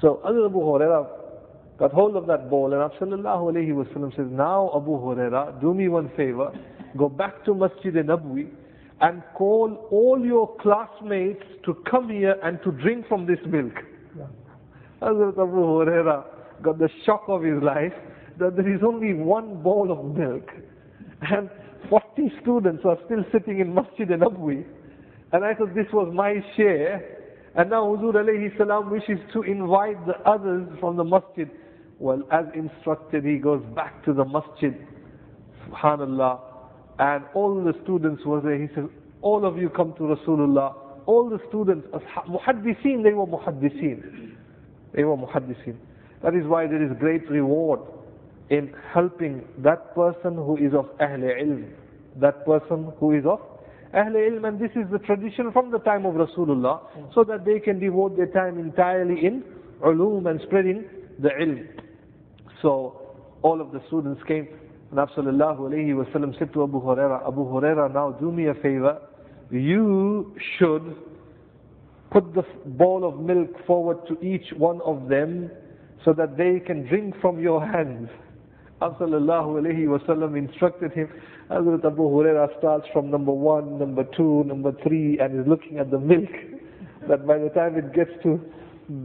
So 0.00 0.20
Hazrat 0.24 0.46
Abu 0.46 0.58
Huraira 0.60 1.19
got 1.80 1.92
hold 1.92 2.14
of 2.14 2.26
that 2.26 2.50
bowl 2.50 2.72
and 2.74 2.92
Sallallahu 2.92 3.52
alayhi 3.54 3.74
wa 3.74 3.84
sallam 3.84 4.14
says, 4.14 4.26
now 4.30 4.70
Abu 4.76 4.90
Huraira, 4.90 5.58
do 5.62 5.72
me 5.72 5.88
one 5.88 6.10
favor, 6.16 6.52
go 6.96 7.08
back 7.08 7.42
to 7.46 7.54
Masjid 7.54 7.94
Nabwi 7.94 8.50
and 9.00 9.22
call 9.34 9.88
all 9.90 10.22
your 10.22 10.54
classmates 10.60 11.42
to 11.64 11.74
come 11.90 12.10
here 12.10 12.36
and 12.44 12.58
to 12.64 12.70
drink 12.70 13.08
from 13.08 13.26
this 13.26 13.38
milk. 13.46 13.72
Yeah. 14.16 14.24
Hazrat 15.00 15.32
Abu 15.32 15.56
Huraira 15.56 16.24
got 16.62 16.78
the 16.78 16.90
shock 17.06 17.24
of 17.28 17.42
his 17.42 17.62
life 17.62 17.94
that 18.38 18.56
there 18.56 18.74
is 18.74 18.82
only 18.86 19.14
one 19.14 19.62
bowl 19.62 19.90
of 19.90 20.16
milk. 20.16 20.46
And 21.22 21.48
40 21.88 22.32
students 22.42 22.82
are 22.84 22.98
still 23.06 23.24
sitting 23.32 23.60
in 23.60 23.72
Masjid 23.74 24.06
Nabwi. 24.08 24.64
And 25.32 25.44
I 25.44 25.54
thought 25.54 25.74
this 25.74 25.86
was 25.94 26.12
my 26.14 26.44
share. 26.58 27.16
And 27.54 27.70
now 27.70 27.84
Huzur 27.84 28.14
alayhi 28.14 28.54
salam 28.58 28.90
wishes 28.90 29.18
to 29.32 29.42
invite 29.42 30.04
the 30.06 30.18
others 30.28 30.68
from 30.78 30.96
the 30.96 31.04
masjid. 31.04 31.50
Well, 32.00 32.22
as 32.32 32.46
instructed, 32.54 33.24
he 33.24 33.36
goes 33.36 33.62
back 33.76 34.04
to 34.06 34.12
the 34.12 34.24
masjid. 34.24 34.74
Subhanallah. 35.68 36.40
And 36.98 37.24
all 37.34 37.62
the 37.62 37.74
students 37.84 38.24
were 38.26 38.40
there. 38.40 38.60
He 38.60 38.66
said, 38.74 38.88
all 39.22 39.46
of 39.46 39.56
you 39.56 39.68
come 39.68 39.94
to 39.98 40.02
Rasulullah. 40.02 40.74
All 41.06 41.30
the 41.30 41.38
students, 41.48 41.86
muhaddiseen, 42.28 43.04
they 43.04 43.12
were 43.12 43.26
muhaddiseen. 43.26 44.32
They 44.94 45.04
were 45.04 45.16
muhaddiseen. 45.16 45.76
That 46.24 46.34
is 46.34 46.44
why 46.46 46.66
there 46.66 46.82
is 46.82 46.90
great 46.98 47.30
reward 47.30 47.80
in 48.50 48.74
helping 48.92 49.44
that 49.58 49.94
person 49.94 50.34
who 50.34 50.56
is 50.56 50.74
of 50.74 50.86
Ahl 51.00 51.20
Ilm 51.20 51.70
that 52.16 52.44
person 52.44 52.92
who 52.98 53.12
is 53.12 53.24
of 53.24 53.40
Ahl 53.94 54.12
Ilm 54.12 54.46
and 54.46 54.58
this 54.58 54.70
is 54.76 54.90
the 54.90 54.98
tradition 54.98 55.52
from 55.52 55.70
the 55.70 55.78
time 55.80 56.06
of 56.06 56.14
Rasulullah 56.14 56.80
so 57.14 57.24
that 57.24 57.44
they 57.44 57.58
can 57.60 57.78
devote 57.78 58.16
their 58.16 58.26
time 58.26 58.58
entirely 58.58 59.24
in 59.24 59.42
ulum 59.84 60.28
and 60.28 60.40
spreading 60.46 60.84
the 61.18 61.28
ilm. 61.28 61.66
So 62.62 63.00
all 63.42 63.60
of 63.60 63.72
the 63.72 63.80
students 63.88 64.20
came 64.26 64.48
and 64.90 64.98
Sallallahu 64.98 65.60
alayhi 65.60 65.94
wasallam 65.94 66.36
said 66.38 66.52
to 66.52 66.64
Abu 66.64 66.80
Huraira, 66.80 67.26
Abu 67.26 67.44
Huraira 67.44 67.92
now 67.92 68.10
do 68.12 68.32
me 68.32 68.46
a 68.48 68.54
favor, 68.54 68.98
you 69.50 70.34
should 70.58 70.96
put 72.10 72.34
the 72.34 72.42
bowl 72.66 73.08
of 73.08 73.20
milk 73.20 73.50
forward 73.66 73.98
to 74.08 74.18
each 74.24 74.52
one 74.56 74.80
of 74.82 75.08
them 75.08 75.50
so 76.04 76.12
that 76.12 76.36
they 76.36 76.58
can 76.60 76.86
drink 76.88 77.14
from 77.20 77.38
your 77.40 77.64
hands. 77.64 78.08
Sallallahu 78.80 79.60
alayhi 79.62 79.86
wasallam 79.86 80.36
instructed 80.36 80.92
him 80.92 81.08
Hazrat 81.50 81.84
Abu 81.84 82.02
Huraira 82.02 82.46
starts 82.58 82.86
from 82.92 83.10
number 83.10 83.32
one, 83.32 83.76
number 83.78 84.04
two, 84.16 84.44
number 84.44 84.72
three, 84.86 85.18
and 85.18 85.38
is 85.40 85.46
looking 85.48 85.78
at 85.78 85.90
the 85.90 85.98
milk. 85.98 86.30
that 87.08 87.26
by 87.26 87.38
the 87.38 87.48
time 87.50 87.76
it 87.76 87.92
gets 87.92 88.10
to 88.22 88.40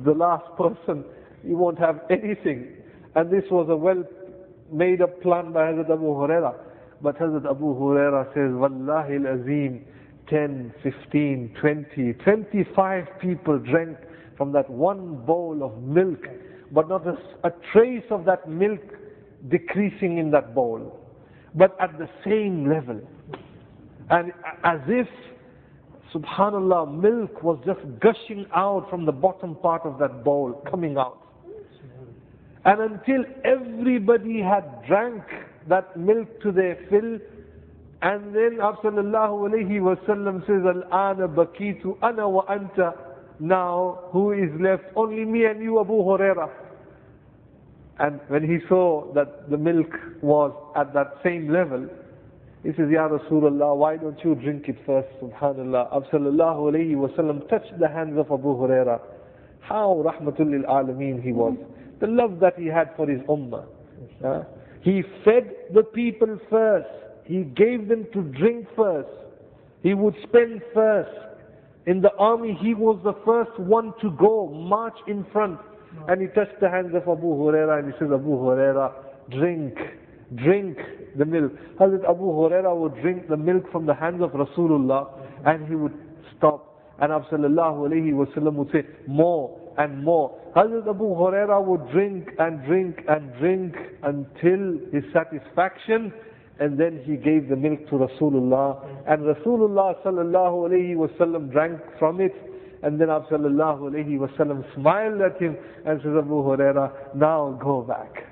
the 0.03 0.11
last 0.11 0.45
person, 0.57 1.03
you 1.43 1.57
won't 1.57 1.79
have 1.79 2.01
anything. 2.09 2.67
And 3.15 3.31
this 3.31 3.43
was 3.49 3.67
a 3.69 3.75
well 3.75 4.03
made 4.71 5.01
up 5.01 5.21
plan 5.21 5.51
by 5.53 5.61
Hazrat 5.71 5.91
Abu 5.91 6.05
Huraira. 6.05 6.55
But 7.01 7.17
Hazrat 7.19 7.49
Abu 7.49 7.75
Huraira 7.75 8.33
says, 8.33 8.51
Wallahi 8.53 9.15
al-Azim, 9.15 9.85
10, 10.29 10.73
15, 10.83 11.55
20, 11.59 12.13
25 12.13 13.05
people 13.21 13.59
drank 13.59 13.97
from 14.37 14.51
that 14.53 14.69
one 14.69 15.25
bowl 15.25 15.63
of 15.63 15.81
milk, 15.83 16.19
but 16.71 16.89
not 16.89 17.05
a, 17.07 17.17
a 17.43 17.51
trace 17.71 18.03
of 18.09 18.25
that 18.25 18.49
milk 18.49 18.81
decreasing 19.49 20.17
in 20.17 20.31
that 20.31 20.55
bowl 20.55 20.99
but 21.55 21.75
at 21.79 21.97
the 21.97 22.07
same 22.25 22.69
level. 22.69 22.99
And 24.09 24.31
as 24.63 24.79
if, 24.87 25.07
subhanallah, 26.13 27.01
milk 27.01 27.41
was 27.41 27.57
just 27.65 27.79
gushing 27.99 28.45
out 28.55 28.87
from 28.89 29.05
the 29.05 29.11
bottom 29.11 29.55
part 29.55 29.83
of 29.83 29.97
that 29.99 30.23
bowl, 30.23 30.61
coming 30.69 30.97
out. 30.97 31.24
And 32.65 32.81
until 32.81 33.23
everybody 33.43 34.41
had 34.41 34.85
drank 34.87 35.21
that 35.69 35.95
milk 35.97 36.27
to 36.41 36.51
their 36.51 36.75
fill, 36.89 37.19
and 38.01 38.35
then 38.35 38.57
Sallallahu 38.59 39.49
alayhi 39.49 39.79
wasallam 39.79 40.41
says, 40.45 40.63
Al-ana 40.65 41.27
bakitu 41.27 41.97
ana 42.01 42.27
wa 42.27 42.43
anta. 42.47 42.93
Now, 43.39 43.99
who 44.11 44.31
is 44.31 44.49
left? 44.59 44.83
Only 44.95 45.25
me 45.25 45.45
and 45.45 45.61
you, 45.61 45.79
Abu 45.79 45.93
Hurairah. 45.93 46.49
And 47.99 48.19
when 48.27 48.43
he 48.43 48.57
saw 48.67 49.11
that 49.13 49.49
the 49.49 49.57
milk 49.57 49.87
was 50.21 50.51
at 50.75 50.93
that 50.93 51.15
same 51.23 51.49
level, 51.51 51.87
he 52.63 52.69
says, 52.71 52.87
Ya 52.91 53.07
Rasulullah, 53.07 53.75
why 53.77 53.95
don't 53.97 54.17
you 54.23 54.35
drink 54.35 54.67
it 54.67 54.77
first? 54.85 55.07
Subhanallah. 55.21 55.91
Sallallahu 56.11 56.73
alayhi 56.73 56.95
wasallam 56.95 57.47
touched 57.49 57.77
the 57.79 57.87
hands 57.87 58.17
of 58.17 58.25
Abu 58.31 58.55
Huraira. 58.57 58.99
How 59.61 60.03
rahmatul 60.05 60.49
lil 60.51 60.63
alameen 60.63 61.21
he 61.23 61.31
was. 61.31 61.55
The 61.99 62.07
love 62.07 62.39
that 62.41 62.57
he 62.57 62.67
had 62.67 62.91
for 62.95 63.07
his 63.07 63.21
ummah. 63.21 63.65
Uh, 64.23 64.43
he 64.81 65.01
fed 65.23 65.51
the 65.73 65.83
people 65.83 66.37
first. 66.49 66.87
He 67.25 67.43
gave 67.43 67.87
them 67.87 68.05
to 68.13 68.21
drink 68.21 68.67
first. 68.75 69.09
He 69.81 69.93
would 69.93 70.15
spend 70.27 70.61
first. 70.73 71.09
In 71.87 72.01
the 72.01 72.11
army, 72.17 72.57
he 72.61 72.73
was 72.73 72.99
the 73.03 73.13
first 73.25 73.57
one 73.59 73.93
to 74.01 74.11
go, 74.11 74.47
march 74.49 74.97
in 75.07 75.25
front. 75.31 75.59
And 76.07 76.21
he 76.21 76.27
touched 76.27 76.59
the 76.59 76.69
hands 76.69 76.93
of 76.95 77.03
Abu 77.03 77.27
Huraira 77.27 77.79
and 77.79 77.93
he 77.93 77.99
says, 77.99 78.09
Abu 78.13 78.29
Huraira, 78.31 78.91
drink, 79.31 79.75
drink 80.35 80.77
the 81.17 81.25
milk. 81.25 81.53
Hazrat 81.79 82.03
Abu 82.09 82.25
Huraira 82.25 82.75
would 82.75 82.95
drink 83.01 83.27
the 83.27 83.37
milk 83.37 83.71
from 83.71 83.85
the 83.85 83.93
hands 83.93 84.21
of 84.21 84.31
Rasulullah 84.31 85.07
and 85.45 85.67
he 85.67 85.75
would 85.75 85.93
stop. 86.37 86.81
And 86.99 87.11
Sallallahu 87.11 87.89
alayhi 87.89 88.13
wasallam 88.13 88.53
would 88.55 88.71
say, 88.71 88.83
more 89.07 89.59
and 89.77 90.03
more. 90.03 90.37
Hazrat 90.55 90.87
Abu 90.87 91.03
Huraira 91.15 91.63
would 91.63 91.89
drink 91.91 92.29
and 92.39 92.63
drink 92.65 93.01
and 93.07 93.33
drink 93.39 93.75
until 94.03 94.79
his 94.91 95.03
satisfaction 95.13 96.13
and 96.59 96.79
then 96.79 97.01
he 97.03 97.17
gave 97.17 97.49
the 97.49 97.55
milk 97.55 97.79
to 97.89 97.95
Rasulullah 97.95 98.85
and 99.07 99.23
Rasulullah 99.23 100.01
sallallahu 100.05 100.69
alayhi 100.69 100.95
wasallam 100.95 101.51
drank 101.51 101.81
from 101.99 102.21
it 102.21 102.33
and 102.83 102.99
then 102.99 103.09
Abu 103.09 103.25
sallallahu 103.27 103.91
alayhi 103.91 104.17
wasallam 104.17 104.63
smiled 104.75 105.19
at 105.21 105.41
him 105.41 105.57
and 105.85 105.99
says, 106.01 106.11
Abu 106.17 106.43
Huraira, 106.43 107.15
now 107.15 107.59
go 107.61 107.81
back. 107.81 108.23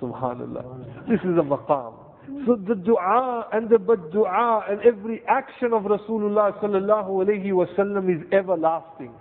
Subhanallah. 0.00 1.08
This 1.08 1.20
is 1.20 1.36
a 1.38 1.42
maqam. 1.42 1.94
So 2.46 2.56
the 2.56 2.74
dua 2.74 3.48
and 3.52 3.68
the 3.68 3.78
bad 3.78 4.10
dua 4.12 4.64
and 4.68 4.80
every 4.82 5.22
action 5.28 5.72
of 5.72 5.82
Rasulullah 5.82 6.58
sallallahu 6.62 7.24
alayhi 7.24 7.50
wasallam 7.52 8.08
is 8.14 8.22
everlasting. 8.32 9.12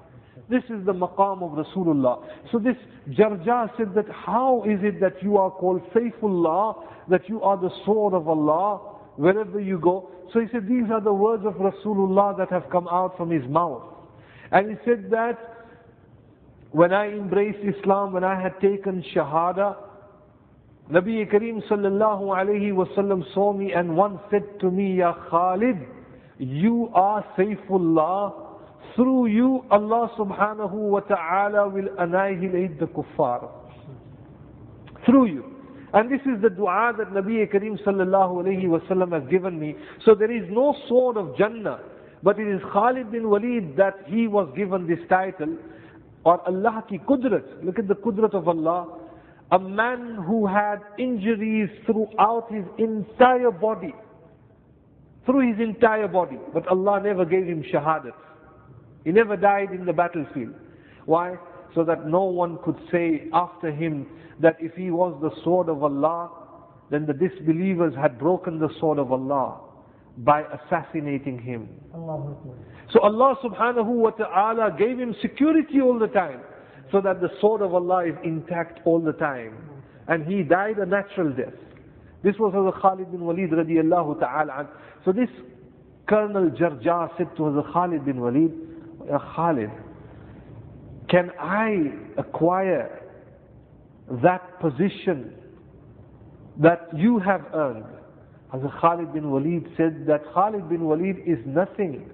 This 0.49 0.63
is 0.63 0.83
the 0.85 0.93
maqam 0.93 1.43
of 1.43 1.63
Rasulullah. 1.65 2.25
So 2.51 2.57
this 2.57 2.75
Jarja 3.09 3.69
said 3.77 3.93
that 3.95 4.05
how 4.09 4.63
is 4.63 4.79
it 4.81 4.99
that 4.99 5.21
you 5.21 5.38
are 5.38 5.51
called 5.51 5.81
Saifullah, 5.93 6.83
that 7.09 7.29
you 7.29 7.41
are 7.41 7.55
the 7.57 7.69
sword 7.85 8.13
of 8.15 8.27
Allah 8.27 8.79
wherever 9.15 9.59
you 9.59 9.79
go? 9.79 10.09
So 10.33 10.39
he 10.39 10.47
said 10.51 10.67
these 10.67 10.89
are 10.91 11.01
the 11.01 11.13
words 11.13 11.43
of 11.45 11.53
Rasulullah 11.55 12.35
that 12.38 12.49
have 12.51 12.69
come 12.71 12.88
out 12.88 13.15
from 13.15 13.29
his 13.29 13.47
mouth. 13.47 13.83
And 14.51 14.71
he 14.71 14.75
said 14.85 15.09
that 15.12 15.38
when 16.71 16.93
I 16.93 17.09
embraced 17.09 17.59
Islam, 17.63 18.13
when 18.13 18.23
I 18.23 18.41
had 18.41 18.59
taken 18.59 19.03
Shahada, 19.15 19.75
Nabi 20.91 21.31
Kareem 21.31 21.62
sallallahu 21.69 22.23
alayhi 22.35 22.71
wasallam 22.73 23.23
saw 23.35 23.53
me 23.53 23.73
and 23.73 23.95
once 23.95 24.19
said 24.31 24.43
to 24.62 24.71
me, 24.71 24.97
Ya 24.97 25.13
Khalid, 25.29 25.77
you 26.39 26.89
are 26.95 27.23
Saifullah. 27.38 28.48
Through 28.95 29.27
you, 29.27 29.63
Allah 29.71 30.11
subhanahu 30.17 30.73
wa 30.73 30.99
ta'ala 31.01 31.69
will 31.69 31.87
annihilate 31.97 32.79
the 32.79 32.87
kuffar. 32.87 33.49
Through 35.05 35.25
you. 35.27 35.55
And 35.93 36.11
this 36.11 36.21
is 36.21 36.41
the 36.41 36.49
dua 36.49 36.93
that 36.97 37.07
Nabi 37.11 37.51
Kareem 37.51 37.81
sallallahu 37.83 38.43
alayhi 38.43 38.65
wasallam 38.65 39.19
has 39.19 39.27
given 39.29 39.59
me. 39.59 39.75
So 40.05 40.13
there 40.13 40.31
is 40.31 40.43
no 40.51 40.75
sword 40.87 41.17
of 41.17 41.35
Jannah, 41.37 41.79
but 42.21 42.37
it 42.39 42.47
is 42.47 42.61
Khalid 42.71 43.11
bin 43.11 43.29
Walid 43.29 43.75
that 43.77 43.95
he 44.05 44.27
was 44.27 44.51
given 44.55 44.85
this 44.85 44.99
title. 45.09 45.57
Or 46.25 46.45
Allah 46.47 46.83
ki 46.87 46.99
kudrat. 46.99 47.63
Look 47.63 47.79
at 47.79 47.87
the 47.87 47.95
kudrat 47.95 48.33
of 48.35 48.47
Allah. 48.47 48.99
A 49.51 49.57
man 49.57 50.15
who 50.27 50.45
had 50.45 50.79
injuries 50.99 51.69
throughout 51.85 52.51
his 52.51 52.65
entire 52.77 53.49
body. 53.49 53.95
Through 55.25 55.53
his 55.53 55.59
entire 55.59 56.07
body. 56.07 56.37
But 56.53 56.67
Allah 56.67 57.01
never 57.03 57.25
gave 57.25 57.45
him 57.45 57.63
shahadat. 57.63 58.13
He 59.10 59.13
never 59.13 59.36
died 59.36 59.72
in 59.72 59.86
the 59.86 59.91
battlefield. 59.91 60.54
Why? 61.08 61.36
So 61.74 61.84
that 61.84 62.06
no 62.06 62.26
one 62.26 62.60
could 62.63 62.78
say 62.91 63.28
after 63.34 63.72
him 63.72 64.06
that 64.39 64.56
if 64.60 64.76
he 64.76 64.91
was 64.91 65.17
the 65.19 65.32
sword 65.43 65.67
of 65.67 65.82
Allah, 65.82 66.30
then 66.91 67.08
the 67.08 67.13
disbelievers 67.13 67.95
had 68.00 68.19
broken 68.19 68.60
the 68.60 68.69
sword 68.80 69.00
of 69.00 69.12
Allah 69.12 69.62
by 70.19 70.43
assassinating 70.43 71.39
him. 71.41 71.69
So 72.93 73.00
Allah 73.00 73.36
subhanahu 73.43 73.88
wa 73.88 74.12
ta'ala 74.12 74.76
gave 74.78 75.00
him 75.00 75.15
security 75.24 75.82
all 75.82 75.98
the 75.98 76.10
time 76.10 76.41
so 76.91 77.02
that 77.02 77.19
the 77.19 77.30
sword 77.41 77.63
of 77.63 77.74
Allah 77.74 78.06
is 78.06 78.15
intact 78.24 78.80
all 78.86 79.00
the 79.00 79.13
time. 79.13 79.58
And 80.08 80.24
he 80.28 80.43
died 80.43 80.78
a 80.78 80.86
natural 80.86 81.34
death. 81.34 81.58
This 82.24 82.36
was 82.38 82.54
Hazrat 82.54 82.80
Khalid 82.80 83.10
bin 83.12 83.22
Walid 83.22 83.50
radiallahu 83.50 84.19
ta'ala. 84.19 84.69
So 85.04 85.12
this 85.12 85.30
Colonel 86.08 86.52
Jarjah 86.52 87.17
said 87.17 87.36
to 87.38 87.41
Hazrat 87.41 87.74
Khalid 87.74 88.06
bin 88.06 88.19
Walid, 88.22 88.69
Uh, 89.12 89.17
Khalid, 89.36 89.72
can 91.10 91.32
I 91.39 91.91
acquire 92.17 93.02
that 94.22 94.60
position 94.60 95.34
that 96.62 96.88
you 96.95 97.19
have 97.19 97.41
earned? 97.54 97.86
Hazrat 98.54 98.80
Khalid 98.82 99.13
bin 99.13 99.30
Walid 99.32 99.67
said 99.78 100.06
that 100.08 100.22
Khalid 100.34 100.69
bin 100.69 100.86
Walid 100.86 101.17
is 101.26 101.39
nothing. 101.45 102.10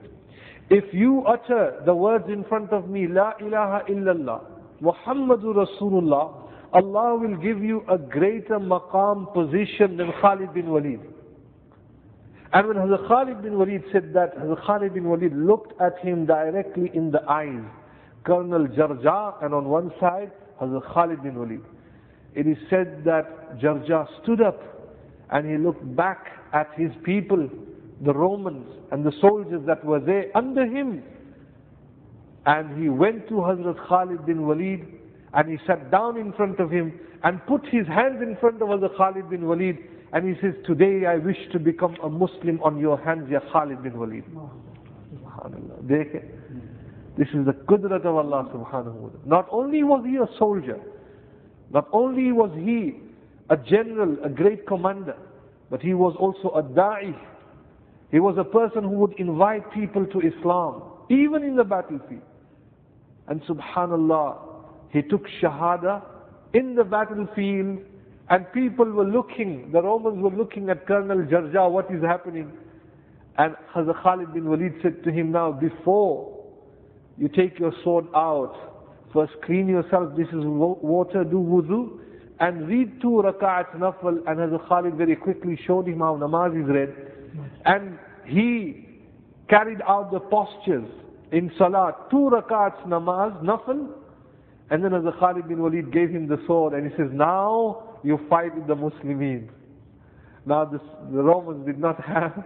If 0.70 0.94
you 0.94 1.24
utter 1.28 1.82
the 1.86 1.94
words 1.96 2.26
in 2.28 2.44
front 2.46 2.72
of 2.72 2.90
me, 2.90 3.08
La 3.08 3.34
ilaha 3.40 3.86
illallah, 3.90 4.42
Muhammadur 4.82 5.66
Rasulullah, 5.66 6.50
Allah 6.74 7.18
will 7.18 7.38
give 7.38 7.64
you 7.64 7.84
a 7.90 7.98
greater 7.98 8.60
maqam 8.60 9.34
position 9.34 9.98
than 9.98 10.12
Khalid 10.22 10.54
bin 10.54 10.70
Walid. 10.70 11.00
And 12.56 12.70
when 12.70 12.78
Hazrat 12.78 13.06
Khalid 13.10 13.41
bin 13.44 13.58
Walid 13.58 13.84
said 13.91 14.13
that, 14.13 14.38
Hazrat 14.38 14.65
Khalid 14.65 14.94
bin 14.94 15.10
Walid 15.10 15.34
looked 15.36 15.74
at 15.82 16.00
him 16.00 16.26
directly 16.26 16.89
in 16.94 17.12
the 17.12 17.22
eyes. 17.30 17.65
Colonel 18.24 18.68
Jarja, 18.68 19.44
and 19.44 19.54
on 19.54 19.65
one 19.65 19.91
side, 20.00 20.32
Hazrat 20.62 20.94
Khalid 20.94 21.22
bin 21.22 21.38
Walid. 21.38 21.60
It 22.34 22.48
is 22.48 22.56
said 22.70 23.04
that 23.04 23.60
Jarja 23.60 24.08
stood 24.24 24.41
up 24.41 24.62
and 25.32 25.46
he 25.46 25.58
looked 25.58 25.84
back 25.98 26.28
at 26.54 26.70
his 26.78 26.91
people, 27.04 27.50
the 28.06 28.13
Romans 28.13 28.68
and 28.94 29.06
the 29.06 29.12
soldiers 29.20 29.62
that 29.68 29.84
were 29.84 30.00
there 30.00 30.28
under 30.34 30.65
him. 30.65 31.04
And 32.46 32.82
he 32.82 32.88
went 32.88 33.28
to 33.28 33.34
Hazrat 33.34 33.86
Khalid 33.86 34.26
bin 34.26 34.48
Walid 34.48 34.80
and 35.34 35.50
he 35.52 35.58
sat 35.68 35.91
down 35.91 36.18
in 36.18 36.32
front 36.32 36.62
of 36.62 36.72
him 36.72 36.98
and 37.26 37.46
put 37.48 37.65
his 37.65 37.86
hands 37.88 38.22
in 38.22 38.38
front 38.39 38.62
of 38.62 38.70
Hazrat 38.70 38.96
Khalid 38.96 39.30
bin 39.30 39.46
Walid 39.46 39.78
and 40.15 40.25
he 40.34 40.41
says, 40.41 40.54
Today 40.65 41.06
I 41.06 41.17
wish 41.17 41.36
to 41.51 41.60
become 41.60 41.97
a 42.01 42.10
Muslim 42.10 42.62
on 42.63 42.80
your 42.80 42.97
hands, 42.97 43.30
Ya 43.30 43.41
Khalid 43.51 43.84
bin 43.84 43.99
Walid. 43.99 44.23
Subhanallah. 45.13 45.88
This 47.17 47.28
is 47.34 47.45
the 47.45 47.51
qudrat 47.67 48.06
of 48.06 48.15
Allah 48.15 48.49
subhanahu 48.54 48.93
wa 48.93 49.10
ta'ala. 49.10 49.25
Not 49.25 49.47
only 49.51 49.84
was 49.84 50.06
he 50.06 50.15
a 50.15 50.28
soldier, 50.39 50.80
not 51.69 51.89
only 51.91 52.32
was 52.32 52.49
he 52.56 52.95
a 53.49 53.58
general, 53.58 54.15
a 54.23 54.30
great 54.30 54.65
commander, 54.65 55.17
but 55.69 55.82
he 55.82 55.93
was 55.93 56.15
also 56.17 56.49
a 56.56 56.63
da'i. 56.63 57.13
He 58.10 58.19
was 58.21 58.38
a 58.38 58.43
person 58.45 58.84
who 58.84 58.91
would 58.91 59.13
invite 59.19 59.69
people 59.73 60.06
to 60.06 60.21
Islam, 60.21 60.82
even 61.10 61.43
in 61.43 61.58
the 61.58 61.65
battlefield. 61.65 62.21
And 63.28 63.41
subhanallah, 63.43 64.38
he 64.91 65.01
took 65.01 65.25
shahada 65.41 66.04
in 66.54 66.75
the 66.75 66.86
battlefield 66.86 67.80
and 68.30 68.52
people 68.54 68.86
were 68.86 69.06
looking, 69.06 69.72
the 69.72 69.82
Romans 69.82 70.22
were 70.22 70.32
looking 70.32 70.70
at 70.70 70.88
Colonel 70.88 71.18
Jarjah, 71.18 71.70
what 71.70 71.92
is 71.92 72.02
happening? 72.02 72.52
And 73.38 73.56
Hazrat 73.76 74.02
Khalid 74.02 74.34
bin 74.34 74.50
Walid 74.50 74.74
said 74.82 75.04
to 75.04 75.12
him, 75.12 75.32
now 75.32 75.52
before 75.52 76.44
you 77.18 77.28
take 77.28 77.60
your 77.60 77.74
sword 77.84 78.06
out, 78.16 78.56
first 79.14 79.34
clean 79.46 79.68
yourself, 79.68 80.16
this 80.18 80.28
is 80.28 80.44
water, 80.44 81.24
do 81.24 81.38
wudu, 81.38 82.00
and 82.40 82.68
read 82.68 83.00
two 83.02 83.22
rak'ats 83.24 83.76
nafal, 83.78 84.18
and 84.28 84.40
Hazrat 84.40 84.68
Khalid 84.68 84.96
very 84.96 85.16
quickly 85.16 85.60
showed 85.68 85.88
him 85.88 86.00
how 86.00 86.18
namaz 86.18 86.60
is 86.60 86.68
read. 86.68 86.96
And 87.66 87.98
he 88.26 88.88
carried 89.50 89.82
out 89.88 90.12
the 90.12 90.20
postures 90.20 90.90
in 91.32 91.52
salah, 91.58 91.96
two 92.10 92.32
rak'ats 92.32 92.86
namaz, 92.88 93.40
nafal, 93.44 93.88
and 94.72 94.84
then 94.84 94.92
Hazrat 94.92 95.20
Khalid 95.20 95.48
bin 95.48 95.62
Walid 95.62 95.92
gave 95.94 96.10
him 96.10 96.28
the 96.28 96.42
sword, 96.48 96.74
and 96.74 96.90
he 96.90 96.98
says, 96.98 97.10
now 97.14 97.84
you 98.06 98.20
fight 98.30 98.56
with 98.56 98.68
the 98.68 98.76
Muslimin. 98.76 99.50
Now 100.46 100.65
this, 100.65 100.82
the 101.12 101.24
Romans 101.24 101.65
did 101.65 101.80
not 101.80 102.00
have 102.06 102.44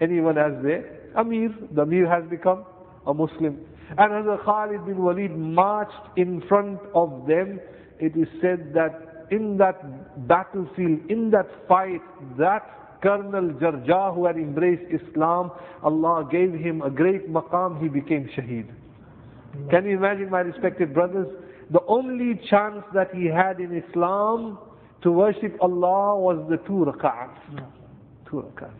anyone 0.00 0.38
as 0.38 0.52
their 0.62 1.10
Amir. 1.16 1.50
The 1.74 1.82
Amir 1.82 2.08
has 2.08 2.28
become 2.30 2.64
a 3.06 3.12
Muslim. 3.12 3.58
And 3.90 4.12
Hazrat 4.12 4.44
Khalid 4.44 4.86
bin 4.86 5.02
Walid 5.02 5.36
marched 5.36 6.16
in 6.16 6.42
front 6.48 6.78
of 6.94 7.26
them. 7.26 7.58
It 7.98 8.16
is 8.16 8.28
said 8.40 8.72
that 8.74 9.26
in 9.32 9.56
that 9.58 10.28
battlefield, 10.28 11.00
in 11.08 11.30
that 11.30 11.48
fight, 11.68 12.02
that 12.38 13.00
Colonel 13.02 13.50
Jarjah 13.60 14.14
who 14.14 14.26
had 14.26 14.36
embraced 14.36 14.82
Islam, 14.92 15.50
Allah 15.82 16.28
gave 16.30 16.52
him 16.52 16.82
a 16.82 16.90
great 16.90 17.28
maqam, 17.28 17.80
he 17.82 17.88
became 17.88 18.28
shaheed. 18.36 18.68
Can 19.70 19.86
you 19.86 19.96
imagine 19.96 20.30
my 20.30 20.40
respected 20.40 20.94
brothers? 20.94 21.26
The 21.70 21.80
only 21.86 22.40
chance 22.48 22.84
that 22.94 23.14
he 23.14 23.26
had 23.26 23.58
in 23.60 23.82
Islam 23.88 24.58
to 25.03 25.11
worship 25.11 25.55
Allah 25.61 26.17
was 26.19 26.45
the 26.49 26.57
two 26.67 26.85
rak'ats. 26.85 27.37
Two 28.29 28.37
rak'ats. 28.47 28.71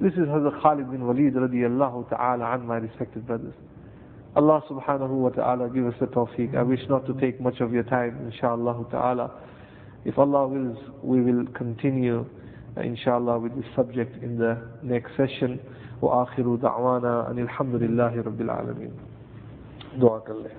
This 0.00 0.12
is 0.14 0.26
Hazrat 0.26 0.60
Khalid 0.62 0.90
bin 0.90 1.06
Walid 1.06 1.34
radiallahu 1.34 2.08
ta'ala 2.08 2.54
an 2.54 2.66
my 2.66 2.76
respected 2.76 3.26
brothers. 3.26 3.54
Allah 4.36 4.62
subhanahu 4.68 5.10
wa 5.10 5.28
ta'ala 5.28 5.68
give 5.70 5.86
us 5.86 5.94
the 6.00 6.06
tawfiq. 6.06 6.56
I 6.56 6.62
wish 6.62 6.80
not 6.88 7.06
to 7.06 7.14
take 7.20 7.40
much 7.40 7.60
of 7.60 7.72
your 7.72 7.84
time, 7.84 8.32
inshaAllah 8.32 8.90
ta'ala. 8.90 9.30
If 10.04 10.18
Allah 10.18 10.48
wills, 10.48 10.78
we 11.02 11.20
will 11.20 11.46
continue, 11.54 12.26
inshallah, 12.76 13.38
with 13.38 13.54
this 13.54 13.66
subject 13.76 14.22
in 14.22 14.36
the 14.38 14.60
next 14.82 15.12
session. 15.16 15.60
وآخر 16.02 16.56
دعوانا 16.56 17.30
أن 17.30 17.38
الحمد 17.38 17.74
لله 17.74 18.22
رب 18.22 18.40
العالمين 18.40 18.90
دعاك 20.00 20.30
الله 20.30 20.50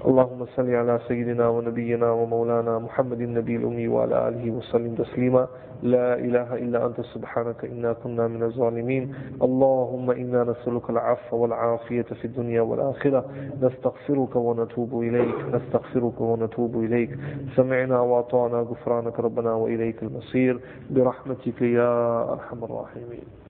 اللهم 0.00 0.46
صل 0.56 0.74
على 0.74 1.00
سيدنا 1.08 1.48
ونبينا 1.48 2.10
ومولانا 2.10 2.78
محمد 2.78 3.20
النبي 3.20 3.56
الأمي 3.56 3.88
وعلى 3.88 4.28
آله 4.28 4.50
وسلم 4.50 4.94
تسليما. 4.94 5.48
لا 5.82 6.14
إله 6.14 6.54
إلا 6.54 6.86
أنت 6.86 7.00
سبحانك 7.00 7.64
إنا 7.64 7.92
كنا 7.92 8.28
من 8.28 8.42
الظالمين. 8.42 9.14
اللهم 9.42 10.10
إنا 10.10 10.44
نسألك 10.44 10.90
العفو 10.90 11.36
والعافية 11.36 12.02
في 12.02 12.24
الدنيا 12.24 12.60
والآخرة. 12.60 13.24
نستغفرك 13.62 14.36
ونتوب 14.36 15.02
إليك. 15.02 15.36
نستغفرك 15.52 16.20
ونتوب 16.20 16.76
إليك. 16.76 17.10
سمعنا 17.56 18.00
وأطعنا 18.00 18.56
غفرانك 18.56 19.20
ربنا 19.20 19.52
وإليك 19.52 20.02
المصير. 20.02 20.60
برحمتك 20.90 21.62
يا 21.62 21.92
أرحم 22.32 22.64
الراحمين. 22.64 23.49